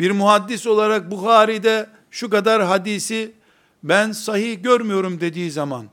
[0.00, 3.32] bir muhaddis olarak Bukhari'de şu kadar hadisi
[3.82, 5.86] ben sahih görmüyorum dediği zaman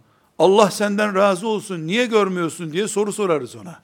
[0.43, 3.81] Allah senden razı olsun niye görmüyorsun diye soru sorarız ona.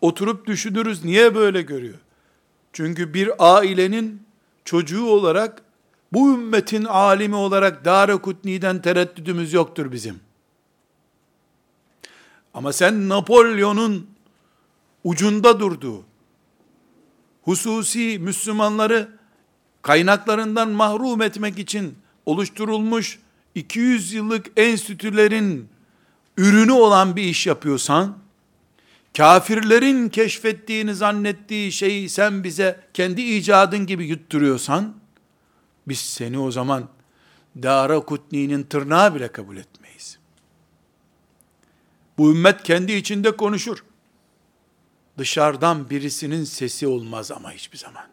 [0.00, 1.98] Oturup düşünürüz niye böyle görüyor?
[2.72, 4.22] Çünkü bir ailenin
[4.64, 5.62] çocuğu olarak
[6.12, 10.20] bu ümmetin alimi olarak Dara Kutni'den tereddüdümüz yoktur bizim.
[12.54, 14.10] Ama sen Napolyon'un
[15.04, 16.04] ucunda durduğu,
[17.42, 19.08] hususi Müslümanları
[19.82, 23.18] kaynaklarından mahrum etmek için oluşturulmuş
[23.54, 25.68] 200 yıllık enstitülerin
[26.36, 28.18] ürünü olan bir iş yapıyorsan,
[29.16, 34.94] kafirlerin keşfettiğini zannettiği şeyi sen bize kendi icadın gibi yutturuyorsan,
[35.88, 36.88] biz seni o zaman
[37.62, 40.18] Dara Kutni'nin tırnağı bile kabul etmeyiz.
[42.18, 43.84] Bu ümmet kendi içinde konuşur.
[45.18, 48.04] Dışarıdan birisinin sesi olmaz ama hiçbir zaman.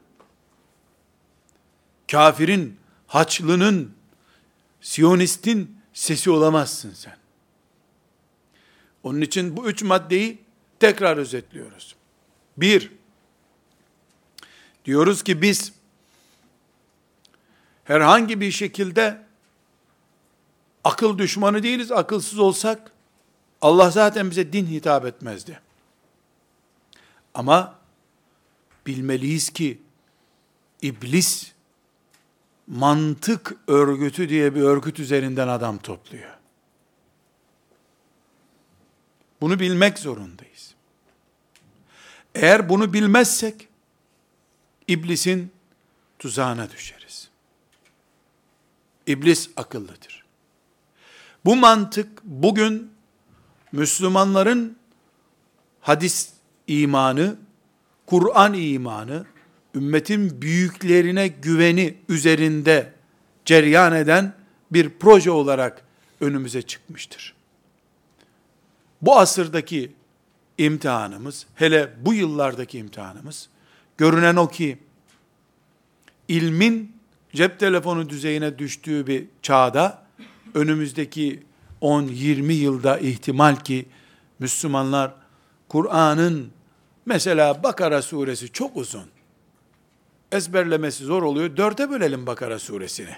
[2.12, 3.99] Kafirin, haçlının,
[4.82, 7.18] Siyonistin sesi olamazsın sen.
[9.04, 10.40] Onun için bu üç maddeyi
[10.80, 11.96] tekrar özetliyoruz.
[12.58, 12.92] Bir,
[14.86, 15.74] diyoruz ki biz
[17.84, 19.26] herhangi bir şekilde
[20.84, 21.92] akıl düşmanı değiliz.
[21.92, 22.92] Akılsız olsak
[23.62, 25.62] Allah zaten bize din hitap etmezdi.
[27.34, 27.80] Ama
[28.88, 29.82] bilmeliyiz ki
[30.82, 31.52] iblis
[32.70, 36.30] mantık örgütü diye bir örgüt üzerinden adam topluyor.
[39.42, 40.76] Bunu bilmek zorundayız.
[42.36, 43.68] Eğer bunu bilmezsek
[44.88, 45.52] iblisin
[46.20, 47.30] tuzağına düşeriz.
[49.08, 50.26] İblis akıllıdır.
[51.46, 52.92] Bu mantık bugün
[53.72, 54.78] Müslümanların
[55.82, 56.30] hadis
[56.68, 57.36] imanı,
[58.06, 59.26] Kur'an imanı,
[59.76, 62.94] ümmetin büyüklerine güveni üzerinde
[63.46, 64.34] ceryan eden
[64.72, 65.82] bir proje olarak
[66.22, 67.34] önümüze çıkmıştır.
[69.02, 69.92] Bu asırdaki
[70.58, 73.50] imtihanımız, hele bu yıllardaki imtihanımız,
[73.98, 74.78] görünen o ki,
[76.28, 76.96] ilmin
[77.34, 80.04] cep telefonu düzeyine düştüğü bir çağda,
[80.54, 81.44] önümüzdeki
[81.82, 83.86] 10-20 yılda ihtimal ki,
[84.40, 85.14] Müslümanlar,
[85.70, 86.52] Kur'an'ın,
[87.06, 89.06] mesela Bakara suresi çok uzun,
[90.32, 93.16] ezberlemesi zor oluyor, dörde bölelim Bakara suresini.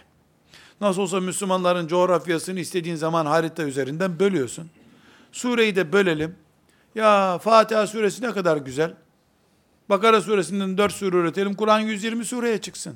[0.82, 4.70] Nasıl olsa Müslümanların coğrafyasını istediğin zaman harita üzerinden bölüyorsun.
[5.32, 6.36] Sureyi de bölelim.
[6.96, 8.94] Ya Fatiha suresi ne kadar güzel.
[9.90, 11.54] Bakara suresinden 4 sure üretelim.
[11.54, 12.96] Kur'an 120 sureye çıksın.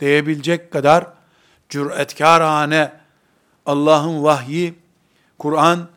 [0.00, 1.06] Diyebilecek kadar
[1.68, 2.92] cüretkarane
[3.66, 4.74] Allah'ın vahyi,
[5.38, 5.88] Kur'an,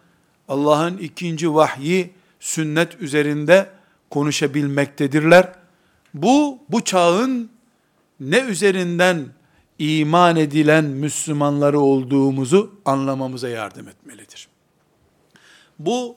[0.47, 3.69] Allah'ın ikinci vahyi, sünnet üzerinde
[4.09, 5.53] konuşabilmektedirler.
[6.13, 7.49] Bu, bu çağın
[8.19, 9.27] ne üzerinden
[9.79, 14.47] iman edilen Müslümanları olduğumuzu anlamamıza yardım etmelidir.
[15.79, 16.15] Bu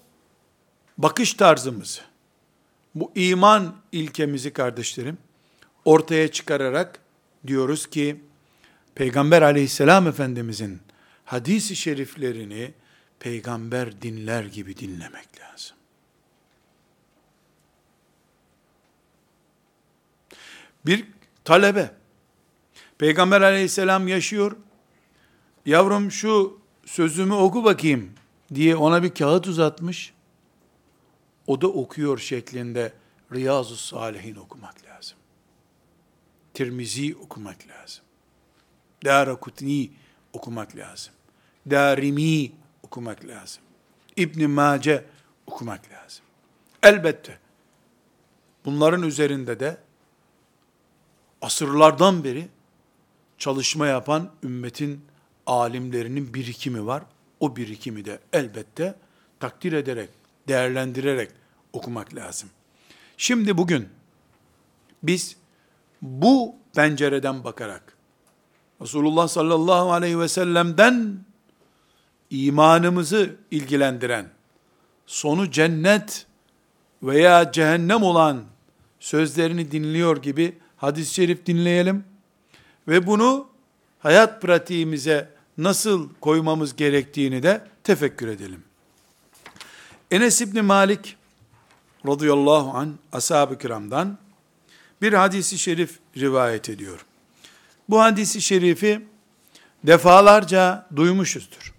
[0.98, 2.00] bakış tarzımızı,
[2.94, 5.18] bu iman ilkemizi kardeşlerim
[5.84, 7.00] ortaya çıkararak
[7.46, 8.20] diyoruz ki
[8.94, 10.80] Peygamber aleyhisselam efendimizin
[11.24, 12.74] hadisi şeriflerini
[13.20, 15.76] peygamber dinler gibi dinlemek lazım.
[20.86, 21.04] Bir
[21.44, 22.02] talebe
[22.98, 24.56] Peygamber aleyhisselam yaşıyor.
[25.66, 28.10] Yavrum şu sözümü oku bakayım
[28.54, 30.14] diye ona bir kağıt uzatmış.
[31.46, 32.92] O da okuyor şeklinde
[33.32, 35.18] Riyazu Salihin okumak lazım.
[36.54, 38.04] Tirmizi okumak lazım.
[39.04, 39.90] Darakutni
[40.32, 41.12] okumak lazım.
[41.70, 42.52] Darimi
[42.82, 43.62] okumak lazım.
[44.16, 45.04] İbn Mace
[45.46, 46.24] okumak lazım.
[46.82, 47.38] Elbette
[48.64, 49.76] bunların üzerinde de
[51.42, 52.48] asırlardan beri
[53.38, 55.04] çalışma yapan ümmetin
[55.46, 57.02] alimlerinin birikimi var.
[57.40, 58.94] O birikimi de elbette
[59.40, 60.10] takdir ederek,
[60.48, 61.30] değerlendirerek
[61.72, 62.48] okumak lazım.
[63.16, 63.88] Şimdi bugün
[65.02, 65.36] biz
[66.02, 67.96] bu pencereden bakarak
[68.80, 71.24] Resulullah sallallahu aleyhi ve sellem'den
[72.30, 74.30] imanımızı ilgilendiren,
[75.06, 76.26] sonu cennet
[77.02, 78.44] veya cehennem olan
[79.00, 82.04] sözlerini dinliyor gibi hadis-i şerif dinleyelim
[82.88, 83.48] ve bunu
[83.98, 88.64] hayat pratiğimize nasıl koymamız gerektiğini de tefekkür edelim.
[90.10, 91.16] Enes İbni Malik
[92.06, 94.18] radıyallahu an ashab-ı kiramdan
[95.02, 97.06] bir hadisi şerif rivayet ediyor.
[97.88, 99.00] Bu hadisi şerifi
[99.84, 101.74] defalarca duymuşuzdur.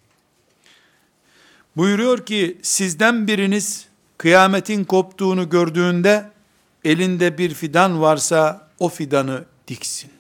[1.78, 3.88] Buyuruyor ki sizden biriniz
[4.18, 6.30] kıyametin koptuğunu gördüğünde
[6.84, 10.12] elinde bir fidan varsa o fidanı diksin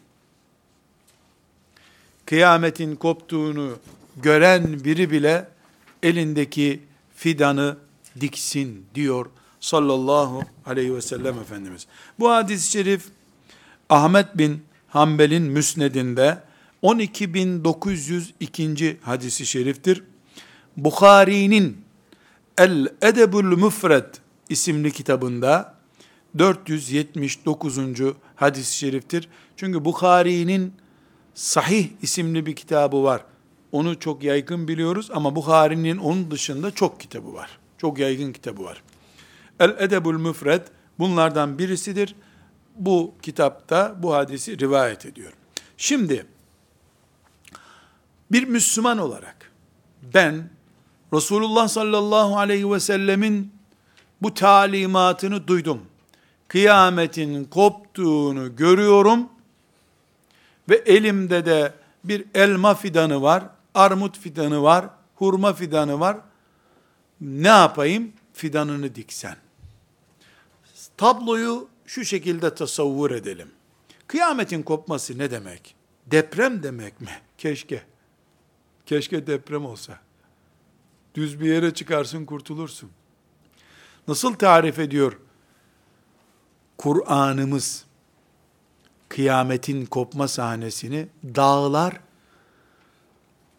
[2.25, 3.77] kıyametin koptuğunu
[4.21, 5.47] gören biri bile
[6.03, 6.79] elindeki
[7.15, 7.77] fidanı
[8.19, 9.25] diksin diyor
[9.59, 11.87] sallallahu aleyhi ve sellem Efendimiz.
[12.19, 13.05] Bu hadis-i şerif
[13.89, 16.43] Ahmet bin Hanbel'in müsnedinde
[16.83, 18.95] 12.902.
[19.01, 20.03] hadisi şeriftir.
[20.77, 21.81] Bukhari'nin
[22.57, 24.05] El Edebul Müfred
[24.49, 25.72] isimli kitabında
[26.37, 27.77] 479.
[28.35, 29.29] hadis-i şeriftir.
[29.57, 30.73] Çünkü Bukhari'nin
[31.33, 33.25] Sahih isimli bir kitabı var.
[33.71, 37.59] Onu çok yaygın biliyoruz ama Bukhari'nin onun dışında çok kitabı var.
[37.77, 38.83] Çok yaygın kitabı var.
[39.59, 40.61] El Edebul Müfred
[40.99, 42.15] bunlardan birisidir.
[42.75, 45.33] Bu kitapta bu hadisi rivayet ediyor.
[45.77, 46.25] Şimdi
[48.31, 49.51] bir Müslüman olarak
[50.13, 50.49] ben
[51.13, 53.53] Resulullah sallallahu aleyhi ve sellemin
[54.21, 55.81] bu talimatını duydum.
[56.53, 59.29] Kıyametin koptuğunu görüyorum
[60.69, 61.73] ve elimde de
[62.03, 63.43] bir elma fidanı var,
[63.73, 66.17] armut fidanı var, hurma fidanı var.
[67.21, 68.13] Ne yapayım?
[68.33, 69.35] Fidanını diksen.
[70.97, 73.51] Tabloyu şu şekilde tasavvur edelim.
[74.07, 75.75] Kıyametin kopması ne demek?
[76.05, 77.21] Deprem demek mi?
[77.37, 77.83] Keşke.
[78.85, 79.99] Keşke deprem olsa.
[81.15, 82.89] Düz bir yere çıkarsın kurtulursun.
[84.07, 85.17] Nasıl tarif ediyor
[86.83, 87.85] Kur'an'ımız
[89.09, 91.99] kıyametin kopma sahnesini dağlar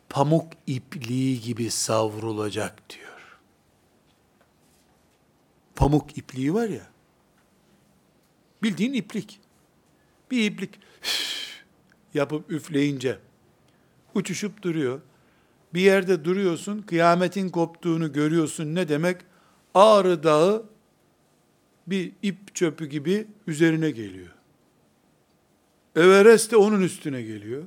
[0.09, 3.39] pamuk ipliği gibi savrulacak diyor.
[5.77, 6.87] Pamuk ipliği var ya,
[8.63, 9.41] bildiğin iplik.
[10.31, 10.81] Bir iplik
[12.15, 13.19] yapıp üfleyince
[14.15, 15.01] uçuşup duruyor.
[15.75, 18.75] Bir yerde duruyorsun, kıyametin koptuğunu görüyorsun.
[18.75, 19.21] Ne demek?
[19.75, 20.74] Ağrı Dağı
[21.87, 24.31] bir ip çöpü gibi üzerine geliyor.
[25.97, 27.63] Everest de onun üstüne geliyor.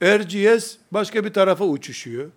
[0.00, 2.30] Erciyes başka bir tarafa uçuşuyor.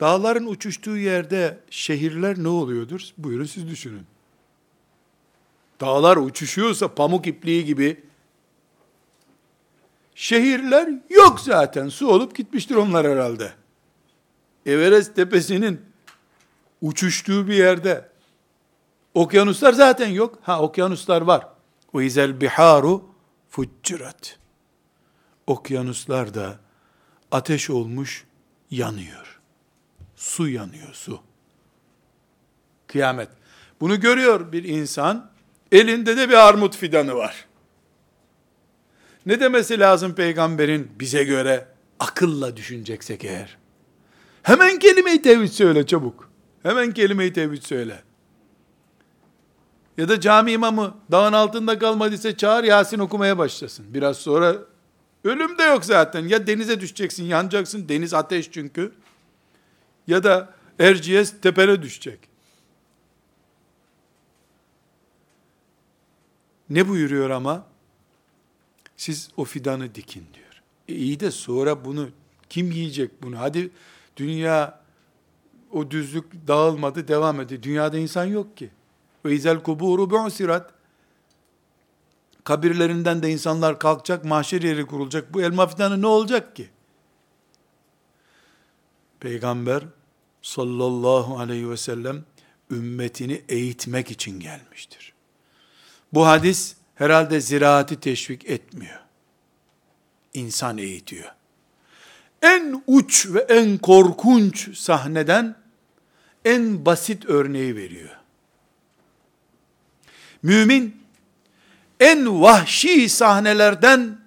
[0.00, 3.00] Dağların uçuştuğu yerde şehirler ne oluyordur?
[3.18, 4.06] Buyurun siz düşünün.
[5.80, 8.00] Dağlar uçuşuyorsa pamuk ipliği gibi
[10.14, 11.88] şehirler yok zaten.
[11.88, 13.52] Su olup gitmiştir onlar herhalde.
[14.66, 15.80] Everest tepesinin
[16.80, 18.11] uçuştuğu bir yerde
[19.14, 20.38] okyanuslar zaten yok.
[20.42, 21.48] Ha okyanuslar var.
[22.00, 23.04] İzel biharu
[23.50, 24.38] fuccirat.
[25.46, 26.58] Okyanuslar da
[27.30, 28.24] ateş olmuş
[28.70, 29.40] yanıyor.
[30.16, 31.20] Su yanıyor su.
[32.86, 33.28] Kıyamet.
[33.80, 35.30] Bunu görüyor bir insan.
[35.72, 37.46] Elinde de bir armut fidanı var.
[39.26, 41.68] Ne demesi lazım peygamberin bize göre
[42.00, 43.58] akılla düşüneceksek eğer?
[44.42, 46.30] Hemen kelime-i tevhid söyle çabuk.
[46.62, 48.02] Hemen kelime-i tevhid söyle.
[49.98, 53.94] Ya da cami imamı dağın altında kalmadıysa çağır Yasin okumaya başlasın.
[53.94, 54.56] Biraz sonra
[55.24, 56.28] ölüm de yok zaten.
[56.28, 57.88] Ya denize düşeceksin, yanacaksın.
[57.88, 58.92] Deniz ateş çünkü.
[60.06, 62.18] Ya da Erciyes tepene düşecek.
[66.70, 67.66] Ne buyuruyor ama?
[68.96, 70.62] Siz o fidanı dikin diyor.
[70.88, 72.08] E iyi de sonra bunu
[72.48, 73.40] kim yiyecek bunu?
[73.40, 73.70] Hadi
[74.16, 74.82] dünya
[75.72, 77.62] o düzlük dağılmadı, devam etti.
[77.62, 78.70] Dünyada insan yok ki.
[79.24, 80.70] Ve izel kuburu bu'sirat.
[82.44, 85.34] Kabirlerinden de insanlar kalkacak, mahşer yeri kurulacak.
[85.34, 86.70] Bu elma fidanı ne olacak ki?
[89.20, 89.82] Peygamber
[90.42, 92.24] sallallahu aleyhi ve sellem
[92.70, 95.12] ümmetini eğitmek için gelmiştir.
[96.12, 99.00] Bu hadis herhalde ziraati teşvik etmiyor.
[100.34, 101.32] İnsan eğitiyor.
[102.42, 105.56] En uç ve en korkunç sahneden
[106.44, 108.21] en basit örneği veriyor.
[110.42, 111.02] Mümin
[112.00, 114.18] en vahşi sahnelerden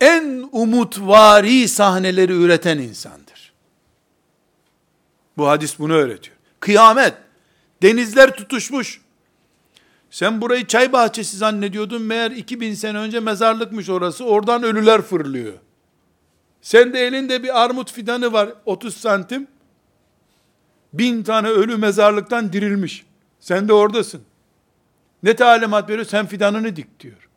[0.00, 3.52] en umutvari sahneleri üreten insandır.
[5.36, 6.36] Bu hadis bunu öğretiyor.
[6.60, 7.14] Kıyamet,
[7.82, 9.00] denizler tutuşmuş.
[10.10, 15.52] Sen burayı çay bahçesi zannediyordun, meğer 2000 sene önce mezarlıkmış orası, oradan ölüler fırlıyor.
[16.62, 19.46] Sen de elinde bir armut fidanı var, 30 santim,
[20.92, 23.06] bin tane ölü mezarlıktan dirilmiş.
[23.40, 24.22] Sen de oradasın.
[25.22, 26.06] Ne talimat veriyor?
[26.06, 27.28] Sen fidanını dik diyor.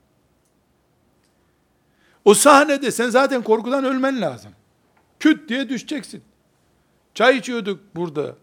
[2.26, 4.52] O sahnede sen zaten korkudan ölmen lazım.
[5.20, 6.24] Küt diye düşeceksin.
[7.14, 8.36] Çay içiyorduk burada.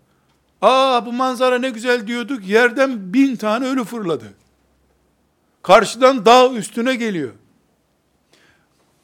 [0.62, 2.46] Aa bu manzara ne güzel diyorduk.
[2.46, 4.24] Yerden bin tane ölü fırladı.
[5.62, 7.32] Karşıdan dağ üstüne geliyor.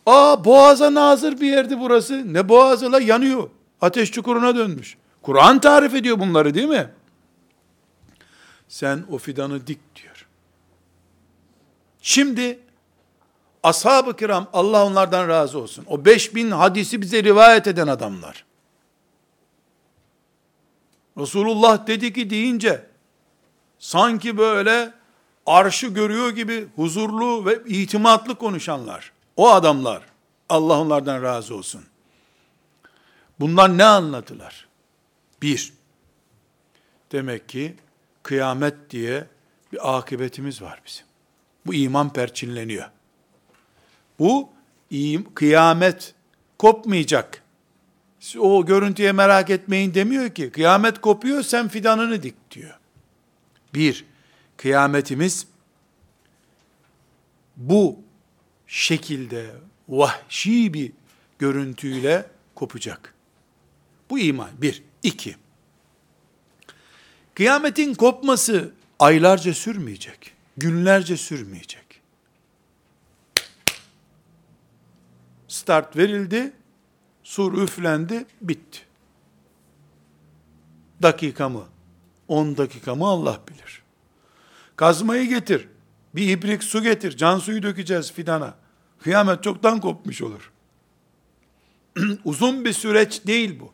[0.07, 2.35] Aa boğaza nazır bir yerdi burası.
[2.35, 3.51] Ne boğazı la yanıyor.
[3.81, 4.97] Ateş çukuruna dönmüş.
[5.23, 6.91] Kur'an tarif ediyor bunları değil mi?
[8.69, 10.08] Sen o fidanı dik diyor.
[12.09, 12.59] Şimdi
[13.63, 15.85] ashab-ı kiram Allah onlardan razı olsun.
[15.89, 18.45] O 5000 hadisi bize rivayet eden adamlar.
[21.19, 22.87] Resulullah dedi ki deyince
[23.79, 24.93] sanki böyle
[25.47, 29.13] arşı görüyor gibi huzurlu ve itimatlı konuşanlar.
[29.37, 30.03] O adamlar.
[30.49, 31.85] Allah onlardan razı olsun.
[33.41, 34.69] Bunlar ne anlatılar?
[35.43, 35.73] Bir,
[37.13, 37.75] demek ki
[38.23, 39.27] kıyamet diye
[39.73, 41.08] bir akıbetimiz var bizim.
[41.69, 42.91] Bu iman perçinleniyor.
[44.19, 44.49] Bu
[45.35, 46.15] kıyamet
[46.59, 47.43] kopmayacak.
[48.39, 50.51] O görüntüye merak etmeyin demiyor ki.
[50.51, 52.79] Kıyamet kopuyor sen fidanını dik diyor.
[53.75, 54.05] Bir,
[54.57, 55.47] kıyametimiz
[57.57, 57.99] bu
[58.67, 59.51] şekilde
[59.89, 60.93] vahşi bir
[61.39, 63.15] görüntüyle kopacak.
[64.11, 64.51] Bu iman.
[64.59, 64.83] Bir.
[65.03, 65.37] iki.
[67.35, 70.38] Kıyametin kopması aylarca sürmeyecek.
[70.59, 72.03] Günlerce sürmeyecek.
[75.49, 76.53] Start verildi,
[77.23, 78.81] sur üflendi, bitti.
[81.03, 81.65] Dakika mı?
[82.29, 83.83] 10 dakika mı Allah bilir.
[84.77, 85.69] Kazmayı getir.
[86.15, 87.17] Bir ibrik su getir.
[87.17, 88.55] Can suyu dökeceğiz fidana.
[88.99, 90.53] Kıyamet çoktan kopmuş olur.
[92.25, 93.73] Uzun bir süreç değil bu.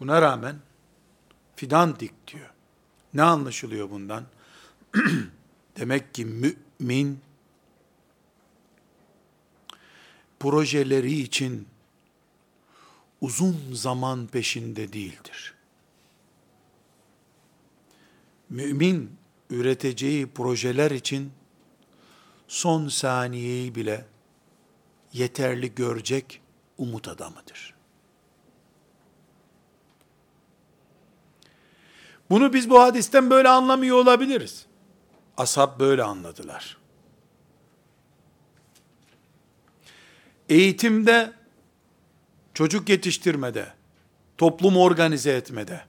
[0.00, 0.56] Buna rağmen
[1.56, 2.57] fidan dik diyor.
[3.14, 4.24] Ne anlaşılıyor bundan?
[5.76, 7.20] Demek ki mümin
[10.40, 11.68] projeleri için
[13.20, 15.54] uzun zaman peşinde değildir.
[18.48, 19.16] Mümin
[19.50, 21.32] üreteceği projeler için
[22.48, 24.06] son saniyeyi bile
[25.12, 26.40] yeterli görecek
[26.78, 27.77] umut adamıdır.
[32.30, 34.66] Bunu biz bu hadisten böyle anlamıyor olabiliriz.
[35.36, 36.76] Ashab böyle anladılar.
[40.48, 41.32] Eğitimde,
[42.54, 43.72] çocuk yetiştirmede,
[44.38, 45.80] toplum organize etmede,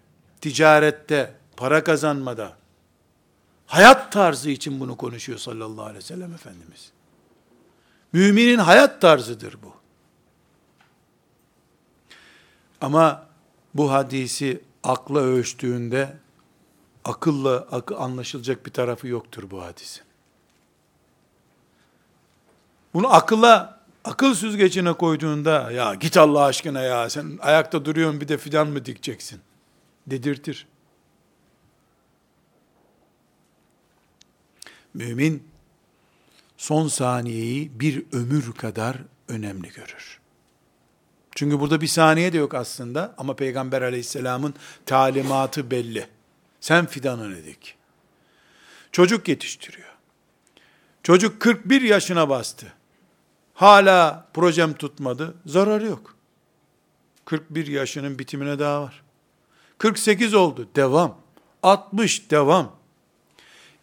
[0.41, 2.57] ticarette, para kazanmada,
[3.67, 6.91] hayat tarzı için bunu konuşuyor sallallahu aleyhi ve sellem Efendimiz.
[8.13, 9.73] Müminin hayat tarzıdır bu.
[12.81, 13.27] Ama
[13.73, 16.17] bu hadisi akla ölçtüğünde
[17.09, 20.03] akılla akı anlaşılacak bir tarafı yoktur bu hadisin.
[22.93, 28.37] Bunu akılla akıl süzgecine koyduğunda ya git Allah aşkına ya sen ayakta duruyorsun bir de
[28.37, 29.41] fidan mı dikeceksin
[30.07, 30.67] dedirtir.
[34.93, 35.47] Mümin
[36.57, 38.97] son saniyeyi bir ömür kadar
[39.27, 40.19] önemli görür.
[41.35, 44.53] Çünkü burada bir saniye de yok aslında ama Peygamber aleyhisselamın
[44.85, 46.18] talimatı belli.
[46.61, 47.75] Sen fidanını dik.
[48.91, 49.89] Çocuk yetiştiriyor.
[51.03, 52.73] Çocuk 41 yaşına bastı.
[53.53, 55.35] Hala projem tutmadı.
[55.45, 56.15] Zararı yok.
[57.25, 59.03] 41 yaşının bitimine daha var.
[59.77, 60.69] 48 oldu.
[60.75, 61.17] Devam.
[61.63, 62.75] 60 devam.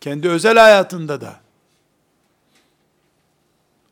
[0.01, 1.41] Kendi özel hayatında da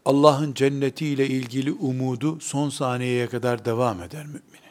[0.04, 4.63] Allah'ın cennetiyle ilgili umudu son saniyeye kadar devam eder müminin.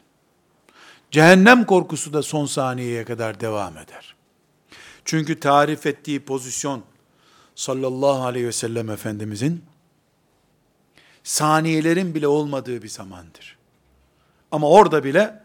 [1.13, 4.15] Cehennem korkusu da son saniyeye kadar devam eder.
[5.05, 6.83] Çünkü tarif ettiği pozisyon
[7.55, 9.65] sallallahu aleyhi ve sellem Efendimizin
[11.23, 13.57] saniyelerin bile olmadığı bir zamandır.
[14.51, 15.43] Ama orada bile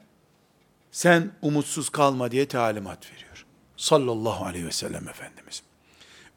[0.92, 3.46] sen umutsuz kalma diye talimat veriyor.
[3.76, 5.62] Sallallahu aleyhi ve sellem Efendimiz.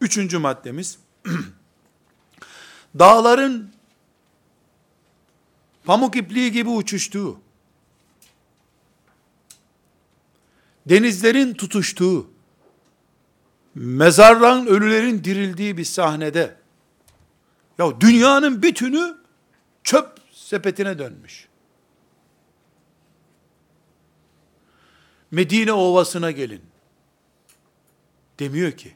[0.02, 1.00] Üçüncü maddemiz,
[3.00, 3.72] dağların
[5.86, 7.42] pamuk ipliği gibi uçuştuğu,
[10.92, 12.30] denizlerin tutuştuğu,
[13.76, 16.56] mezardan ölülerin dirildiği bir sahnede,
[17.78, 19.18] ya dünyanın bütünü
[19.84, 21.48] çöp sepetine dönmüş.
[25.32, 26.62] Medine ovasına gelin.
[28.40, 28.96] Demiyor ki,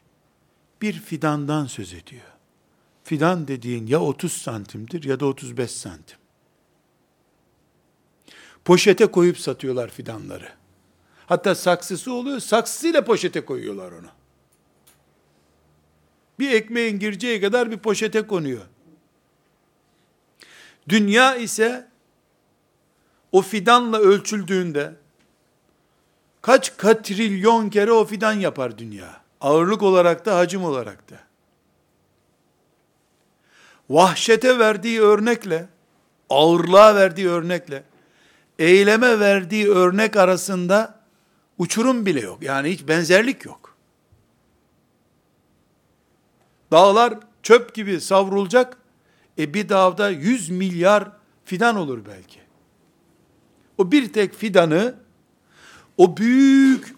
[0.82, 2.26] bir fidandan söz ediyor.
[3.04, 6.18] Fidan dediğin ya 30 santimdir ya da 35 santim.
[8.66, 10.65] Poşete koyup satıyorlar fidanları.
[11.28, 14.08] Hatta saksısı oluyor, saksısıyla poşete koyuyorlar onu.
[16.40, 18.62] Bir ekmeğin gireceği kadar bir poşete konuyor.
[20.90, 21.88] Dünya ise
[23.32, 24.94] o fidanla ölçüldüğünde
[26.42, 29.22] kaç katrilyon kere o fidan yapar dünya.
[29.42, 31.16] Ağırlık olarak da hacim olarak da.
[33.90, 35.68] Vahşete verdiği örnekle,
[36.30, 37.84] ağırlığa verdiği örnekle,
[38.60, 41.05] eyleme verdiği örnek arasında
[41.58, 42.44] uçurum bile yok.
[42.44, 43.78] Yani hiç benzerlik yok.
[46.72, 48.78] Dağlar çöp gibi savrulacak.
[49.38, 51.12] E bir dağda 100 milyar
[51.46, 52.40] fidan olur belki.
[53.78, 54.96] O bir tek fidanı
[55.98, 56.96] o büyük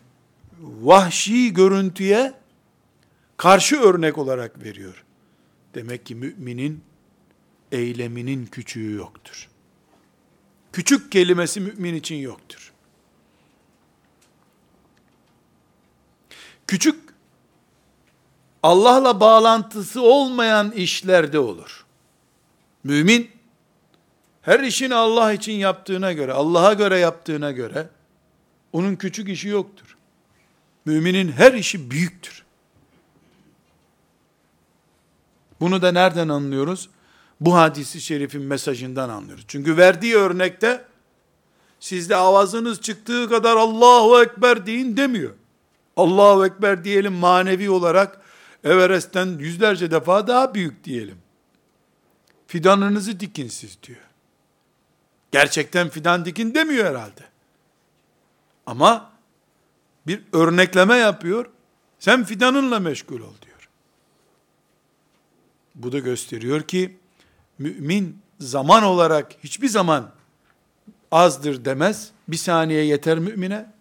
[0.61, 2.33] vahşi görüntüye
[3.37, 5.03] karşı örnek olarak veriyor.
[5.75, 6.81] Demek ki müminin
[7.71, 9.49] eyleminin küçüğü yoktur.
[10.73, 12.73] Küçük kelimesi mümin için yoktur.
[16.67, 17.07] Küçük
[18.63, 21.85] Allah'la bağlantısı olmayan işlerde olur.
[22.83, 23.31] Mümin
[24.41, 27.89] her işini Allah için yaptığına göre, Allah'a göre yaptığına göre
[28.73, 29.97] onun küçük işi yoktur.
[30.85, 32.43] Müminin her işi büyüktür.
[35.59, 36.89] Bunu da nereden anlıyoruz?
[37.41, 39.45] Bu hadisi şerifin mesajından anlıyoruz.
[39.47, 40.85] Çünkü verdiği örnekte
[41.79, 45.33] sizde avazınız çıktığı kadar Allahu Ekber deyin demiyor.
[45.97, 48.21] Allahu Ekber diyelim manevi olarak
[48.63, 51.17] Everest'ten yüzlerce defa daha büyük diyelim.
[52.47, 53.99] Fidanınızı dikin siz diyor.
[55.31, 57.21] Gerçekten fidan dikin demiyor herhalde.
[58.65, 59.11] Ama
[60.07, 61.45] bir örnekleme yapıyor.
[61.99, 63.69] Sen fidanınla meşgul ol diyor.
[65.75, 66.97] Bu da gösteriyor ki
[67.59, 70.11] mümin zaman olarak hiçbir zaman
[71.11, 72.11] azdır demez.
[72.27, 73.76] Bir saniye yeter mümine.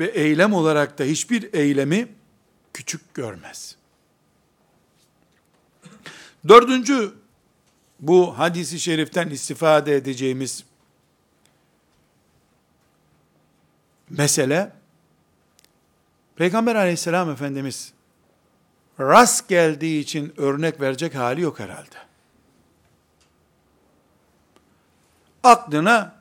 [0.00, 2.08] Ve eylem olarak da hiçbir eylemi
[2.72, 3.76] küçük görmez.
[6.48, 7.14] Dördüncü
[8.00, 10.64] bu hadisi şeriften istifade edeceğimiz
[14.10, 14.72] mesele
[16.36, 17.92] Peygamber aleyhisselam efendimiz
[19.00, 21.96] rast geldiği için örnek verecek hali yok herhalde.
[25.42, 26.14] Aklına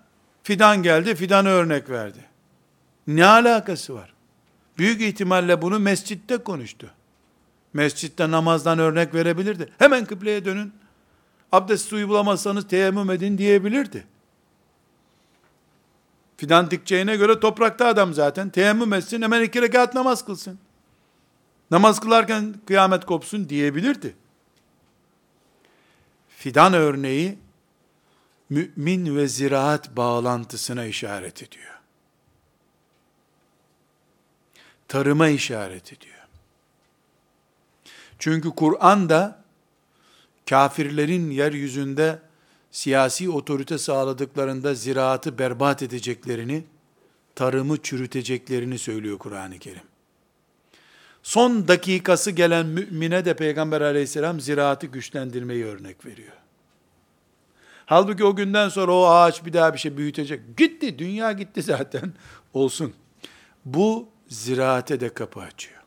[0.43, 2.26] fidan geldi, fidan örnek verdi.
[3.07, 4.13] Ne alakası var?
[4.77, 6.91] Büyük ihtimalle bunu mescitte konuştu.
[7.73, 9.69] Mescitte namazdan örnek verebilirdi.
[9.77, 10.73] Hemen kıbleye dönün.
[11.51, 14.07] Abdest suyu bulamazsanız teyemmüm edin diyebilirdi.
[16.37, 18.49] Fidan dikeceğine göre toprakta adam zaten.
[18.49, 20.59] Teyemmüm etsin hemen iki rekat namaz kılsın.
[21.71, 24.15] Namaz kılarken kıyamet kopsun diyebilirdi.
[26.29, 27.37] Fidan örneği
[28.49, 31.76] mümin ve ziraat bağlantısına işaret ediyor.
[34.87, 36.13] Tarıma işaret ediyor.
[38.19, 39.43] Çünkü Kur'an da
[40.49, 42.19] kafirlerin yeryüzünde
[42.71, 46.63] siyasi otorite sağladıklarında ziraatı berbat edeceklerini,
[47.35, 49.83] tarımı çürüteceklerini söylüyor Kur'an-ı Kerim.
[51.23, 56.33] Son dakikası gelen mümine de Peygamber aleyhisselam ziraatı güçlendirmeyi örnek veriyor.
[57.85, 60.57] Halbuki o günden sonra o ağaç bir daha bir şey büyütecek.
[60.57, 62.13] Gitti, dünya gitti zaten.
[62.53, 62.93] Olsun.
[63.65, 65.81] Bu ziraate de kapı açıyor.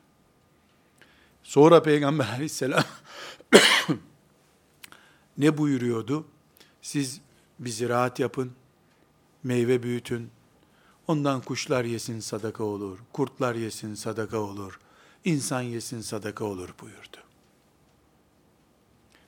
[1.42, 2.84] Sonra Peygamber aleyhisselam
[5.38, 6.26] ne buyuruyordu?
[6.82, 7.20] Siz
[7.58, 8.52] bir ziraat yapın,
[9.42, 10.30] meyve büyütün,
[11.08, 14.80] ondan kuşlar yesin sadaka olur, kurtlar yesin sadaka olur,
[15.24, 17.16] insan yesin sadaka olur buyurdu.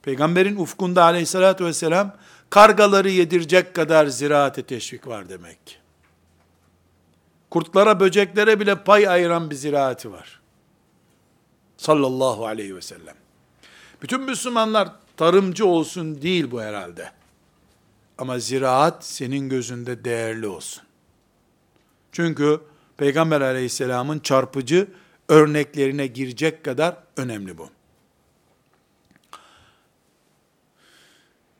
[0.02, 2.16] Peygamberin ufkunda aleyhissalatü vesselam,
[2.50, 5.81] kargaları yedirecek kadar ziraate teşvik var demek.
[7.52, 10.40] Kurtlara, böceklere bile pay ayıran bir ziraati var.
[11.76, 13.14] Sallallahu aleyhi ve sellem.
[14.02, 17.12] Bütün Müslümanlar tarımcı olsun değil bu herhalde.
[18.18, 20.82] Ama ziraat senin gözünde değerli olsun.
[22.12, 22.60] Çünkü
[22.96, 24.88] Peygamber aleyhisselamın çarpıcı
[25.28, 27.68] örneklerine girecek kadar önemli bu.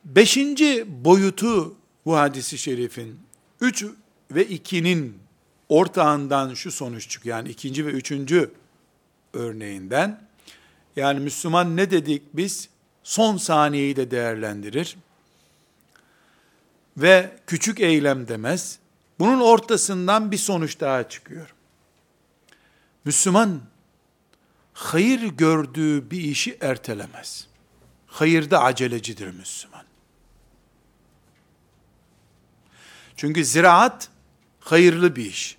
[0.05, 1.75] Beşinci boyutu
[2.05, 3.19] bu hadisi şerifin,
[3.61, 3.85] üç
[4.31, 5.22] ve ikinin
[5.69, 7.37] ortağından şu sonuç çıkıyor.
[7.37, 8.51] Yani ikinci ve üçüncü
[9.33, 10.21] örneğinden.
[10.95, 12.69] Yani Müslüman ne dedik biz?
[13.03, 14.97] Son saniyeyi de değerlendirir.
[16.97, 18.79] Ve küçük eylem demez.
[19.19, 21.53] Bunun ortasından bir sonuç daha çıkıyor.
[23.05, 23.61] Müslüman
[24.73, 27.47] hayır gördüğü bir işi ertelemez.
[28.07, 29.83] Hayırda acelecidir Müslüman.
[33.15, 34.09] Çünkü ziraat
[34.63, 35.57] hayırlı bir iş.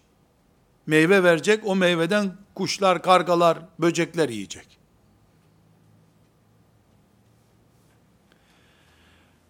[0.87, 4.79] Meyve verecek, o meyveden kuşlar, kargalar, böcekler yiyecek.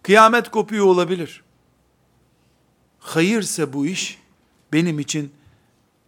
[0.03, 1.43] Kıyamet kopuyor olabilir.
[2.99, 4.19] Hayırsa bu iş
[4.73, 5.33] benim için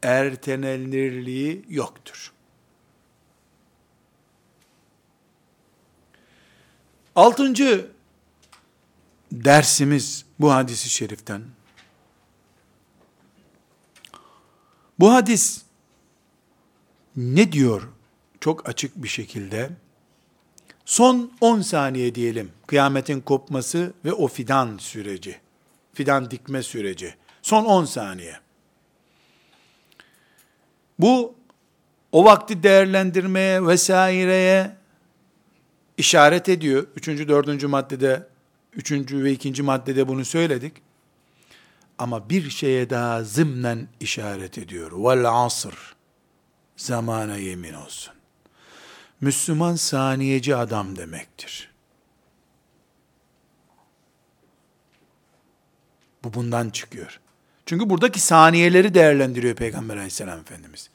[0.04, 2.34] ertelenirliği yoktur.
[7.16, 7.92] Altıncı
[9.32, 11.57] dersimiz bu hadisi şeriften.
[15.00, 15.62] Bu hadis
[17.16, 17.88] ne diyor
[18.40, 19.70] çok açık bir şekilde?
[20.86, 25.40] Son 10 saniye diyelim kıyametin kopması ve o fidan süreci,
[25.94, 27.16] fidan dikme süreci.
[27.42, 28.40] Son 10 saniye.
[31.00, 31.36] Bu
[32.12, 34.76] o vakti değerlendirmeye vesaireye
[35.98, 36.88] işaret ediyor.
[36.96, 38.28] Üçüncü, dördüncü maddede,
[38.74, 40.74] üçüncü ve ikinci maddede bunu söyledik.
[41.98, 44.92] Ama bir şeye daha zımnen işaret ediyor.
[44.94, 45.96] Vel asr.
[46.78, 48.14] Zamana yemin olsun.
[49.22, 51.72] Müslüman saniyeci adam demektir.
[56.24, 57.20] Bu bundan çıkıyor.
[57.66, 60.90] Çünkü buradaki saniyeleri değerlendiriyor Peygamber aleyhisselam Efendimiz.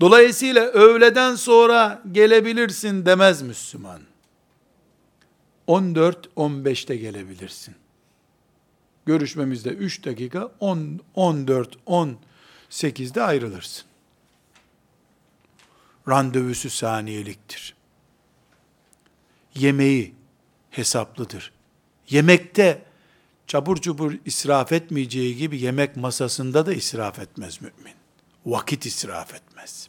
[0.00, 4.00] Dolayısıyla öğleden sonra gelebilirsin demez Müslüman.
[5.68, 7.74] 14-15'te gelebilirsin.
[9.06, 13.84] Görüşmemizde 3 dakika 10, 14, 18'de ayrılırsın.
[16.08, 17.74] Randevusu saniyeliktir.
[19.54, 20.14] Yemeği
[20.70, 21.52] hesaplıdır.
[22.08, 22.82] Yemekte
[23.46, 27.94] çabur çubur israf etmeyeceği gibi yemek masasında da israf etmez mümin.
[28.46, 29.88] Vakit israf etmez.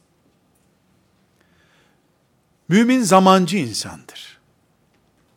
[2.67, 4.39] Mümin zamancı insandır.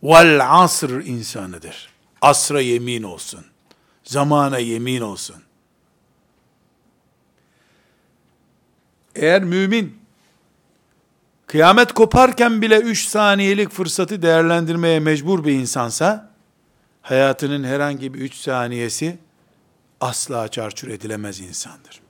[0.02, 1.88] Vel asr insanıdır.
[2.20, 3.46] Asra yemin olsun.
[4.08, 5.36] Zamana yemin olsun.
[9.14, 9.98] Eğer mümin
[11.46, 16.30] kıyamet koparken bile üç saniyelik fırsatı değerlendirmeye mecbur bir insansa,
[17.02, 19.18] hayatının herhangi bir üç saniyesi
[20.00, 22.00] asla çarçur edilemez insandır.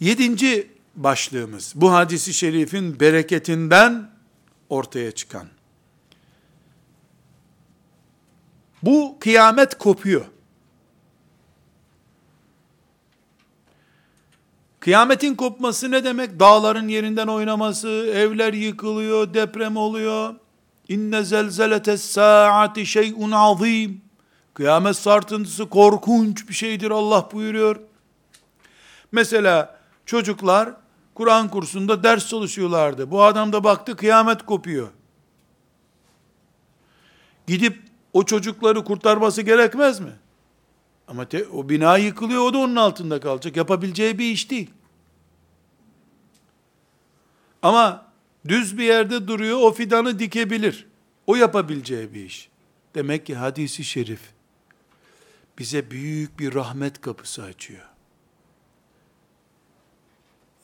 [0.00, 4.10] Yedinci başlığımız, bu hadisi şerifin bereketinden
[4.68, 5.46] ortaya çıkan,
[8.82, 10.24] Bu kıyamet kopuyor.
[14.80, 16.40] Kıyametin kopması ne demek?
[16.40, 20.34] Dağların yerinden oynaması, evler yıkılıyor, deprem oluyor.
[20.88, 24.00] İnne zelzeletes saati şey'un azim.
[24.54, 27.80] Kıyamet sartıntısı korkunç bir şeydir Allah buyuruyor.
[29.12, 30.70] Mesela çocuklar
[31.14, 33.10] Kur'an kursunda ders çalışıyorlardı.
[33.10, 34.88] Bu adam da baktı kıyamet kopuyor.
[37.46, 40.12] Gidip o çocukları kurtarması gerekmez mi?
[41.08, 43.56] Ama te, o bina yıkılıyor, o da onun altında kalacak.
[43.56, 44.70] Yapabileceği bir iş değil.
[47.62, 48.06] Ama
[48.48, 50.86] düz bir yerde duruyor, o fidanı dikebilir.
[51.26, 52.48] O yapabileceği bir iş.
[52.94, 54.20] Demek ki hadisi şerif
[55.58, 57.86] bize büyük bir rahmet kapısı açıyor.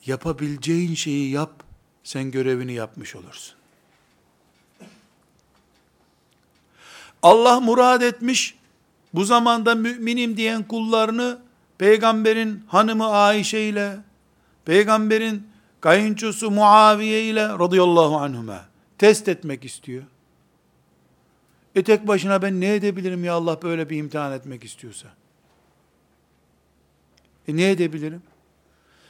[0.05, 1.63] Yapabileceğin şeyi yap,
[2.03, 3.56] sen görevini yapmış olursun.
[7.23, 8.55] Allah murad etmiş,
[9.13, 11.39] bu zamanda müminim diyen kullarını
[11.77, 13.97] peygamberin hanımı Ayşe ile,
[14.65, 15.47] peygamberin
[15.81, 18.65] kayınçosu Muaviye ile radıyallahu anhuma
[18.97, 20.03] test etmek istiyor.
[21.75, 25.07] E tek başına ben ne edebilirim ya Allah böyle bir imtihan etmek istiyorsa?
[27.47, 28.21] E ne edebilirim?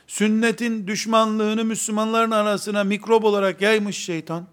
[0.08, 4.48] Sünnetin düşmanlığını Müslümanların arasına mikrop olarak yaymış şeytan.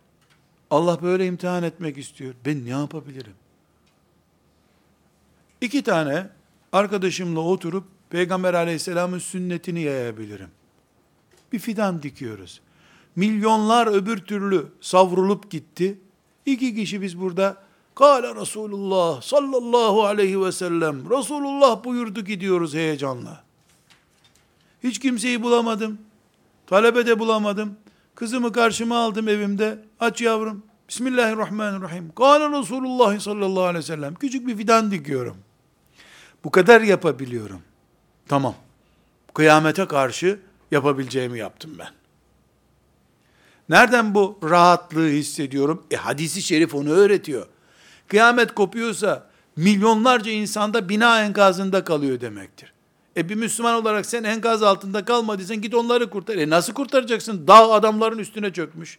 [0.71, 2.35] Allah böyle imtihan etmek istiyor.
[2.47, 3.35] Ben ne yapabilirim?
[5.61, 6.29] İki tane
[6.73, 10.49] arkadaşımla oturup Peygamber aleyhisselamın sünnetini yayabilirim.
[11.53, 12.61] Bir fidan dikiyoruz.
[13.17, 15.99] Milyonlar öbür türlü savrulup gitti.
[16.47, 17.57] İki kişi biz burada
[17.95, 23.45] Kale Resulullah sallallahu aleyhi ve sellem Resulullah buyurdu gidiyoruz heyecanla.
[24.83, 25.99] Hiç kimseyi bulamadım.
[26.67, 27.77] Talebe de bulamadım.
[28.15, 29.79] Kızımı karşıma aldım evimde.
[30.01, 30.63] Aç yavrum.
[30.95, 32.13] Bismillahirrahmanirrahim.
[32.17, 34.15] Kâle Resulullah sallallahu aleyhi ve sellem.
[34.15, 35.37] Küçük bir fidan dikiyorum.
[36.45, 37.63] Bu kadar yapabiliyorum.
[38.29, 38.55] Tamam.
[39.35, 40.41] Kıyamete karşı
[40.71, 41.89] yapabileceğimi yaptım ben.
[43.69, 45.87] Nereden bu rahatlığı hissediyorum?
[45.91, 47.47] E hadisi şerif onu öğretiyor.
[48.09, 49.27] Kıyamet kopuyorsa
[49.57, 52.73] milyonlarca insanda bina enkazında kalıyor demektir.
[53.17, 56.37] E bir Müslüman olarak sen enkaz altında kalmadıysan git onları kurtar.
[56.37, 57.47] E nasıl kurtaracaksın?
[57.47, 58.99] Dağ adamların üstüne çökmüş.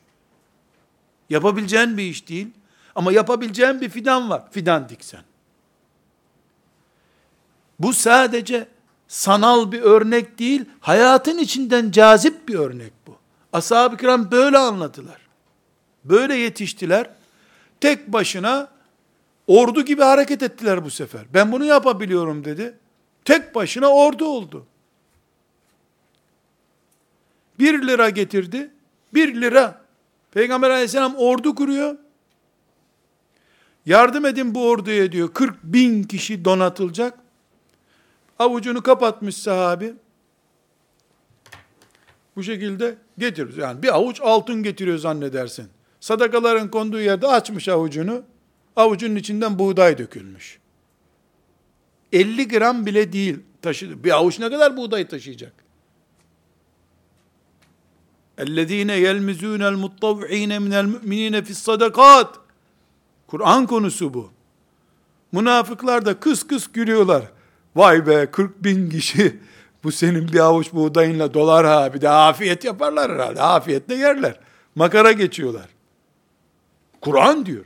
[1.30, 2.48] Yapabileceğin bir iş değil.
[2.96, 4.52] Ama yapabileceğin bir fidan var.
[4.52, 5.22] Fidan diksen.
[7.80, 8.68] Bu sadece
[9.08, 13.18] sanal bir örnek değil, hayatın içinden cazip bir örnek bu.
[13.54, 15.22] Ashab-ı kiram böyle anlatılar.
[16.04, 17.10] Böyle yetiştiler.
[17.82, 18.68] Tek başına
[19.48, 21.22] ordu gibi hareket ettiler bu sefer.
[21.34, 22.78] Ben bunu yapabiliyorum dedi.
[23.26, 24.66] Tek başına ordu oldu.
[27.60, 28.72] Bir lira getirdi.
[29.14, 29.85] Bir lira.
[30.36, 31.96] Peygamber aleyhisselam ordu kuruyor.
[33.86, 35.34] Yardım edin bu orduya diyor.
[35.34, 37.20] 40 bin kişi donatılacak.
[38.40, 39.94] Avucunu kapatmış sahabi.
[42.36, 43.58] Bu şekilde getiriyor.
[43.58, 45.68] Yani bir avuç altın getiriyor zannedersin.
[46.00, 48.24] Sadakaların konduğu yerde açmış avucunu.
[48.76, 50.60] Avucunun içinden buğday dökülmüş.
[52.14, 54.04] 50 gram bile değil taşıdı.
[54.04, 55.65] Bir avuç ne kadar buğday taşıyacak?
[58.39, 62.29] اَلَّذ۪ينَ يَلْمِزُونَ الْمُطَّوْعِينَ مِنَ الْمُؤْمِنِينَ فِي الصَّدَقَاتِ
[63.27, 64.31] Kur'an konusu bu.
[65.33, 67.23] Münafıklar da kıs kıs gülüyorlar.
[67.77, 69.41] Vay be 40 bin kişi
[69.85, 73.43] bu senin bir avuç buğdayınla dolar ha bir de afiyet yaparlar herhalde.
[73.43, 74.41] Afiyetle yerler.
[74.75, 75.69] Makara geçiyorlar.
[77.01, 77.65] Kur'an diyor.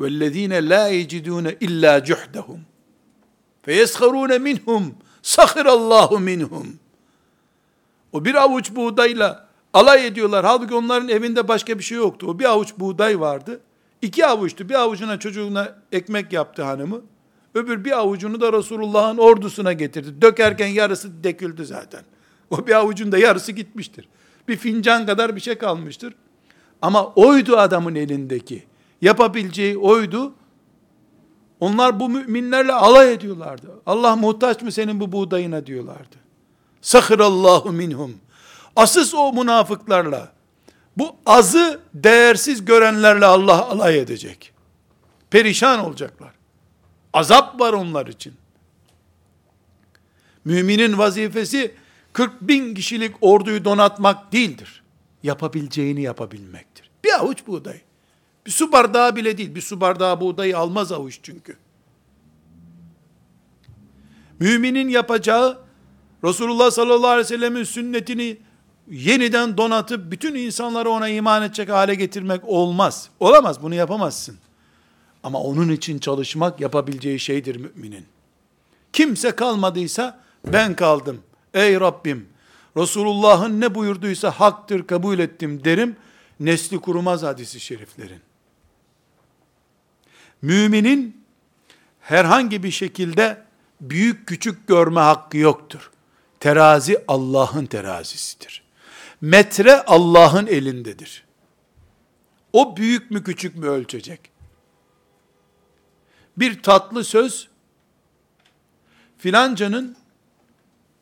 [0.00, 2.60] وَالَّذ۪ينَ لَا يَجِدُونَ اِلَّا جُحْدَهُمْ
[3.66, 4.82] فَيَسْخَرُونَ مِنْهُمْ
[5.22, 6.66] سَخِرَ اللّٰهُ مِنْهُمْ
[8.13, 10.45] o bir avuç buğdayla alay ediyorlar.
[10.45, 12.27] Halbuki onların evinde başka bir şey yoktu.
[12.29, 13.59] O bir avuç buğday vardı.
[14.01, 14.69] İki avuçtu.
[14.69, 17.01] Bir avucuna çocuğuna ekmek yaptı hanımı.
[17.53, 20.21] Öbür bir avucunu da Resulullah'ın ordusuna getirdi.
[20.21, 22.01] Dökerken yarısı döküldü zaten.
[22.49, 24.07] O bir avucun da yarısı gitmiştir.
[24.47, 26.13] Bir fincan kadar bir şey kalmıştır.
[26.81, 28.63] Ama oydu adamın elindeki.
[29.01, 30.33] Yapabileceği oydu.
[31.59, 33.67] Onlar bu müminlerle alay ediyorlardı.
[33.85, 36.22] Allah muhtaç mı senin bu buğdayına diyorlardı.
[36.83, 38.15] Sahirallahu minhum.
[38.75, 40.31] Asız o münafıklarla,
[40.97, 44.53] bu azı değersiz görenlerle Allah alay edecek.
[45.29, 46.31] Perişan olacaklar.
[47.13, 48.33] Azap var onlar için.
[50.45, 51.75] Müminin vazifesi
[52.13, 54.83] 40 bin kişilik orduyu donatmak değildir.
[55.23, 56.89] Yapabileceğini yapabilmektir.
[57.03, 57.81] Bir avuç buğday.
[58.45, 59.55] Bir su bardağı bile değil.
[59.55, 61.57] Bir su bardağı buğdayı almaz avuç çünkü.
[64.39, 65.62] Müminin yapacağı
[66.23, 68.37] Resulullah sallallahu aleyhi ve sellemin sünnetini
[68.89, 73.09] yeniden donatıp bütün insanları ona iman edecek hale getirmek olmaz.
[73.19, 74.37] Olamaz bunu yapamazsın.
[75.23, 78.05] Ama onun için çalışmak yapabileceği şeydir müminin.
[78.93, 81.21] Kimse kalmadıysa ben kaldım.
[81.53, 82.29] Ey Rabbim
[82.77, 85.95] Resulullah'ın ne buyurduysa haktır kabul ettim derim.
[86.39, 88.21] Nesli kurumaz hadisi şeriflerin.
[90.41, 91.23] Müminin
[91.99, 93.43] herhangi bir şekilde
[93.81, 95.92] büyük küçük görme hakkı yoktur.
[96.43, 98.63] Terazi Allah'ın terazisidir.
[99.21, 101.25] Metre Allah'ın elindedir.
[102.53, 104.19] O büyük mü küçük mü ölçecek?
[106.37, 107.49] Bir tatlı söz
[109.17, 109.97] filancanın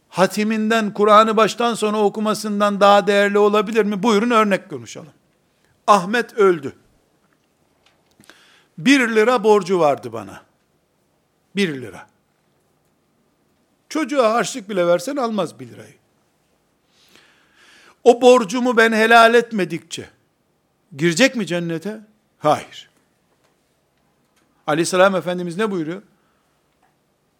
[0.09, 4.03] hatiminden, Kur'an'ı baştan sona okumasından daha değerli olabilir mi?
[4.03, 5.13] Buyurun örnek konuşalım.
[5.87, 6.75] Ahmet öldü.
[8.77, 10.43] Bir lira borcu vardı bana.
[11.55, 12.10] Bir lira.
[13.91, 15.93] Çocuğa harçlık bile versen almaz bir lirayı.
[18.03, 20.09] O borcumu ben helal etmedikçe
[20.97, 21.99] girecek mi cennete?
[22.39, 22.89] Hayır.
[24.67, 26.01] Aleyhisselam Efendimiz ne buyuruyor?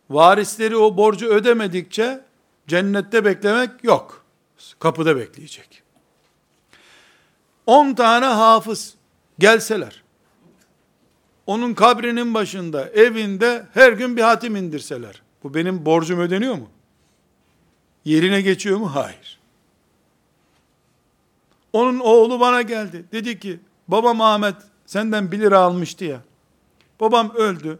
[0.09, 2.21] Varisleri o borcu ödemedikçe
[2.67, 4.25] cennette beklemek yok.
[4.79, 5.83] Kapıda bekleyecek.
[7.65, 8.95] 10 tane hafız
[9.39, 10.03] gelseler,
[11.45, 16.69] onun kabrinin başında, evinde her gün bir hatim indirseler, bu benim borcum ödeniyor mu?
[18.05, 18.95] Yerine geçiyor mu?
[18.95, 19.39] Hayır.
[21.73, 23.05] Onun oğlu bana geldi.
[23.11, 26.21] Dedi ki, babam Ahmet senden bir lira almıştı ya.
[26.99, 27.79] Babam öldü.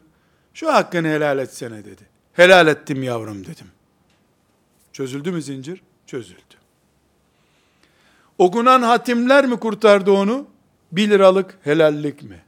[0.54, 2.04] Şu hakkını helal etsene dedi.
[2.34, 3.68] Helal ettim yavrum dedim.
[4.94, 5.82] Çözüldü mü zincir?
[6.08, 6.42] Çözüldü.
[8.38, 10.48] Okunan hatimler mi kurtardı onu?
[10.92, 12.42] Bir liralık helallik mi?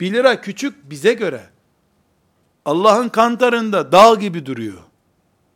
[0.00, 1.50] Bir lira küçük bize göre.
[2.68, 4.78] Allah'ın kantarında dağ gibi duruyor.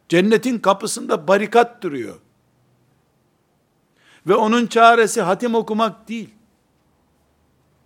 [0.08, 2.20] Cennetin kapısında barikat duruyor.
[4.26, 6.30] Ve onun çaresi hatim okumak değil.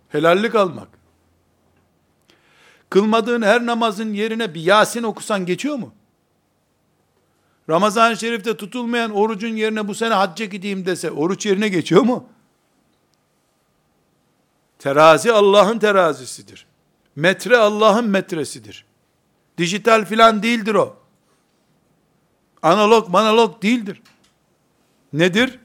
[0.09, 0.87] Helallik almak.
[2.89, 5.93] Kılmadığın her namazın yerine bir Yasin okusan geçiyor mu?
[7.69, 12.29] Ramazan-ı Şerif'te tutulmayan orucun yerine bu sene hacca gideyim dese oruç yerine geçiyor mu?
[14.79, 16.67] Terazi Allah'ın terazisidir.
[17.15, 18.87] Metre Allah'ın metresidir.
[19.57, 20.97] Dijital filan değildir o.
[22.61, 24.01] Analog manalog değildir.
[25.13, 25.59] Nedir?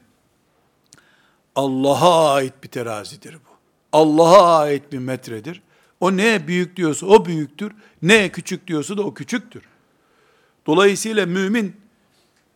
[1.55, 3.53] Allah'a ait bir terazidir bu.
[3.93, 5.63] Allah'a ait bir metredir.
[6.01, 7.73] O ne büyük diyorsa o büyüktür.
[8.03, 9.63] Ne küçük diyorsa da o küçüktür.
[10.67, 11.77] Dolayısıyla mümin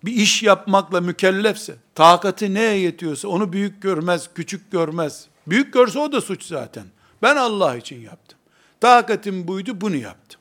[0.05, 5.27] bir iş yapmakla mükellefse, takati neye yetiyorsa onu büyük görmez, küçük görmez.
[5.47, 6.85] Büyük görse o da suç zaten.
[7.23, 8.39] Ben Allah için yaptım.
[8.81, 10.36] Takatim buydu, bunu yaptım.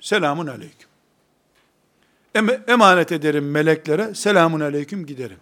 [0.00, 0.88] Selamun aleyküm.
[2.34, 5.38] Em emanet ederim meleklere, selamun aleyküm giderim.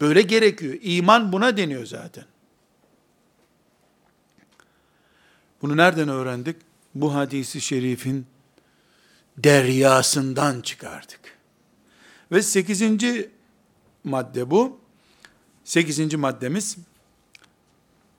[0.00, 0.74] Böyle gerekiyor.
[0.82, 2.24] İman buna deniyor zaten.
[5.62, 6.56] Bunu nereden öğrendik?
[6.94, 8.26] Bu hadisi şerifin
[9.38, 11.20] deryasından çıkardık.
[12.32, 13.30] Ve sekizinci
[14.04, 14.80] madde bu.
[15.64, 16.76] Sekizinci maddemiz.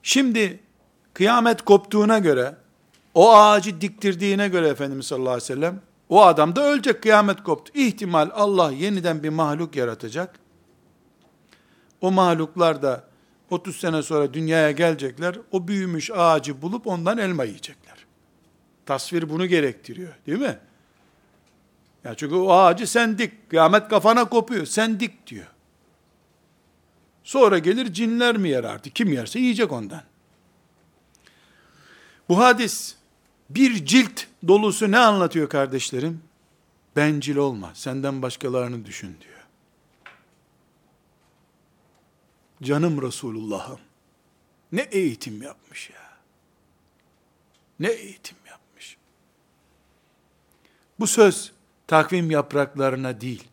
[0.02, 0.60] Şimdi
[1.14, 2.54] kıyamet koptuğuna göre,
[3.20, 7.72] o ağacı diktirdiğine göre Efendimiz sallallahu aleyhi ve sellem, o adam da ölecek kıyamet koptu.
[7.74, 10.38] İhtimal Allah yeniden bir mahluk yaratacak.
[12.00, 13.04] O mahluklar da
[13.50, 15.36] 30 sene sonra dünyaya gelecekler.
[15.52, 18.06] O büyümüş ağacı bulup ondan elma yiyecekler.
[18.86, 20.14] Tasvir bunu gerektiriyor.
[20.26, 20.58] Değil mi?
[22.04, 23.50] Ya çünkü o ağacı sen dik.
[23.50, 24.66] Kıyamet kafana kopuyor.
[24.66, 25.46] Sen dik diyor.
[27.24, 28.94] Sonra gelir cinler mi yer artık?
[28.94, 30.02] Kim yerse yiyecek ondan.
[32.28, 32.99] Bu hadis
[33.50, 36.22] bir cilt dolusu ne anlatıyor kardeşlerim?
[36.96, 37.74] Bencil olma.
[37.74, 39.40] Senden başkalarını düşün diyor.
[42.62, 43.80] Canım Resulullah'ım.
[44.72, 46.10] Ne eğitim yapmış ya.
[47.80, 48.96] Ne eğitim yapmış.
[51.00, 51.52] Bu söz
[51.86, 53.44] takvim yapraklarına değil,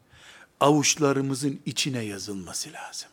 [0.60, 3.10] avuçlarımızın içine yazılması lazım.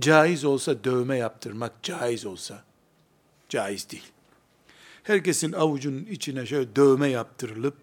[0.00, 2.64] Caiz olsa dövme yaptırmak caiz olsa,
[3.48, 4.13] caiz değil.
[5.04, 7.76] Herkesin avucunun içine şöyle dövme yaptırılıp,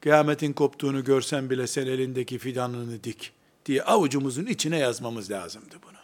[0.00, 3.32] kıyametin koptuğunu görsen bile sen elindeki fidanını dik
[3.66, 5.98] diye avucumuzun içine yazmamız lazımdı bunu.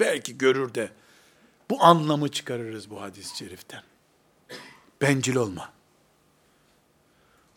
[0.00, 0.90] Belki görür de
[1.70, 3.82] bu anlamı çıkarırız bu hadis-i şeriften.
[5.02, 5.72] Bencil olma.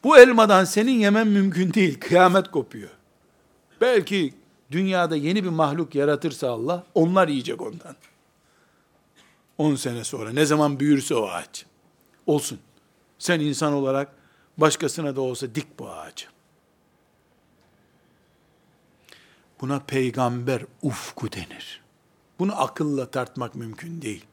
[0.04, 2.00] Bu elmadan senin yemen mümkün değil.
[2.00, 2.90] Kıyamet kopuyor.
[3.82, 4.34] Belki
[4.72, 7.96] dünyada yeni bir mahluk yaratırsa Allah, onlar yiyecek ondan.
[9.58, 11.66] 10 sene sonra ne zaman büyürse o ağaç.
[12.32, 12.60] Olsun.
[13.20, 14.14] Sen insan olarak
[14.58, 16.26] başkasına da olsa dik bu ağacı.
[19.62, 21.82] Buna peygamber ufku denir.
[22.40, 24.26] Bunu akılla tartmak mümkün değil.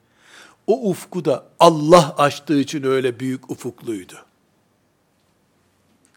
[0.67, 4.15] o ufku da Allah açtığı için öyle büyük ufukluydu.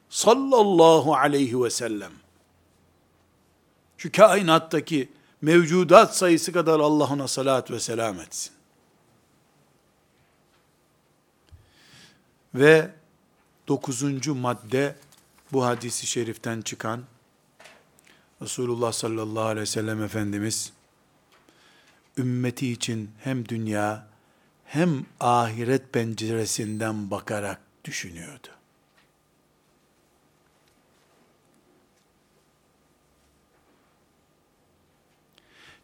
[0.10, 2.12] Sallallahu aleyhi ve sellem.
[3.98, 5.10] Şu kainattaki
[5.42, 8.61] mevcudat sayısı kadar Allah ona salat ve selam etsin.
[12.56, 12.92] Ve
[13.68, 14.96] dokuzuncu madde
[15.52, 17.04] bu hadisi şeriften çıkan
[18.42, 20.74] Resulullah sallallahu aleyhi ve sellem Efendimiz
[22.18, 24.08] ümmeti için hem dünya
[24.66, 28.48] hem ahiret penceresinden bakarak düşünüyordu.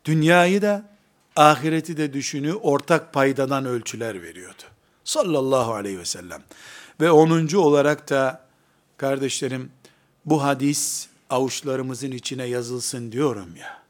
[0.05, 0.89] Dünyayı da
[1.35, 4.63] ahireti de düşünü ortak paydadan ölçüler veriyordu.
[5.07, 6.43] Sallallahu aleyhi ve sellem.
[7.01, 8.45] Ve onuncu olarak da
[8.97, 9.71] kardeşlerim
[10.25, 13.83] bu hadis avuçlarımızın içine yazılsın diyorum ya.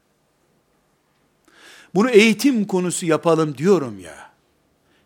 [1.94, 4.30] Bunu eğitim konusu yapalım diyorum ya.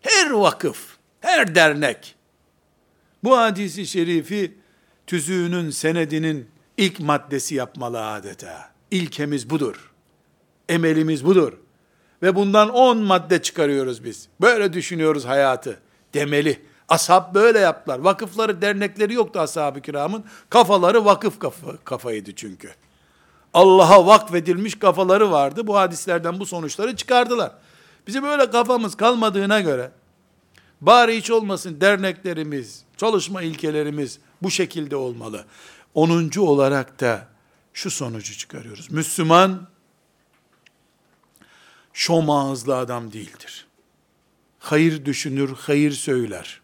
[0.01, 2.15] Her vakıf, her dernek
[3.23, 4.57] bu hadisi şerifi
[5.07, 8.71] tüzüğünün, senedinin ilk maddesi yapmalı adeta.
[8.91, 9.91] İlkemiz budur.
[10.69, 11.53] Emelimiz budur.
[12.21, 14.27] Ve bundan on madde çıkarıyoruz biz.
[14.41, 15.79] Böyle düşünüyoruz hayatı
[16.13, 16.65] demeli.
[16.89, 17.99] Ashab böyle yaptılar.
[17.99, 20.25] Vakıfları, dernekleri yoktu ashab-ı kiramın.
[20.49, 22.71] Kafaları vakıf kafa, kafaydı çünkü.
[23.53, 25.67] Allah'a vakfedilmiş kafaları vardı.
[25.67, 27.51] Bu hadislerden bu sonuçları çıkardılar.
[28.07, 29.91] Bizim böyle kafamız kalmadığına göre,
[30.81, 35.45] bari hiç olmasın derneklerimiz, çalışma ilkelerimiz bu şekilde olmalı.
[35.93, 37.27] Onuncu olarak da
[37.73, 38.91] şu sonucu çıkarıyoruz.
[38.91, 39.67] Müslüman,
[41.93, 43.67] şom ağızlı adam değildir.
[44.63, 46.61] Hayır düşünür, hayır söyler.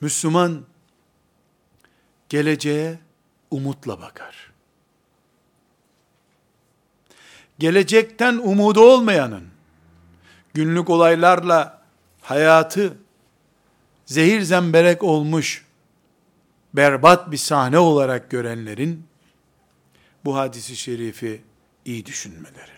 [0.00, 0.64] Müslüman,
[2.28, 2.98] geleceğe
[3.50, 4.52] umutla bakar.
[7.58, 9.48] Gelecekten umudu olmayanın,
[10.54, 11.82] günlük olaylarla
[12.20, 12.96] hayatı
[14.06, 15.66] zehir zemberek olmuş,
[16.74, 19.06] berbat bir sahne olarak görenlerin,
[20.24, 21.42] bu hadisi şerifi
[21.84, 22.77] iyi düşünmeleri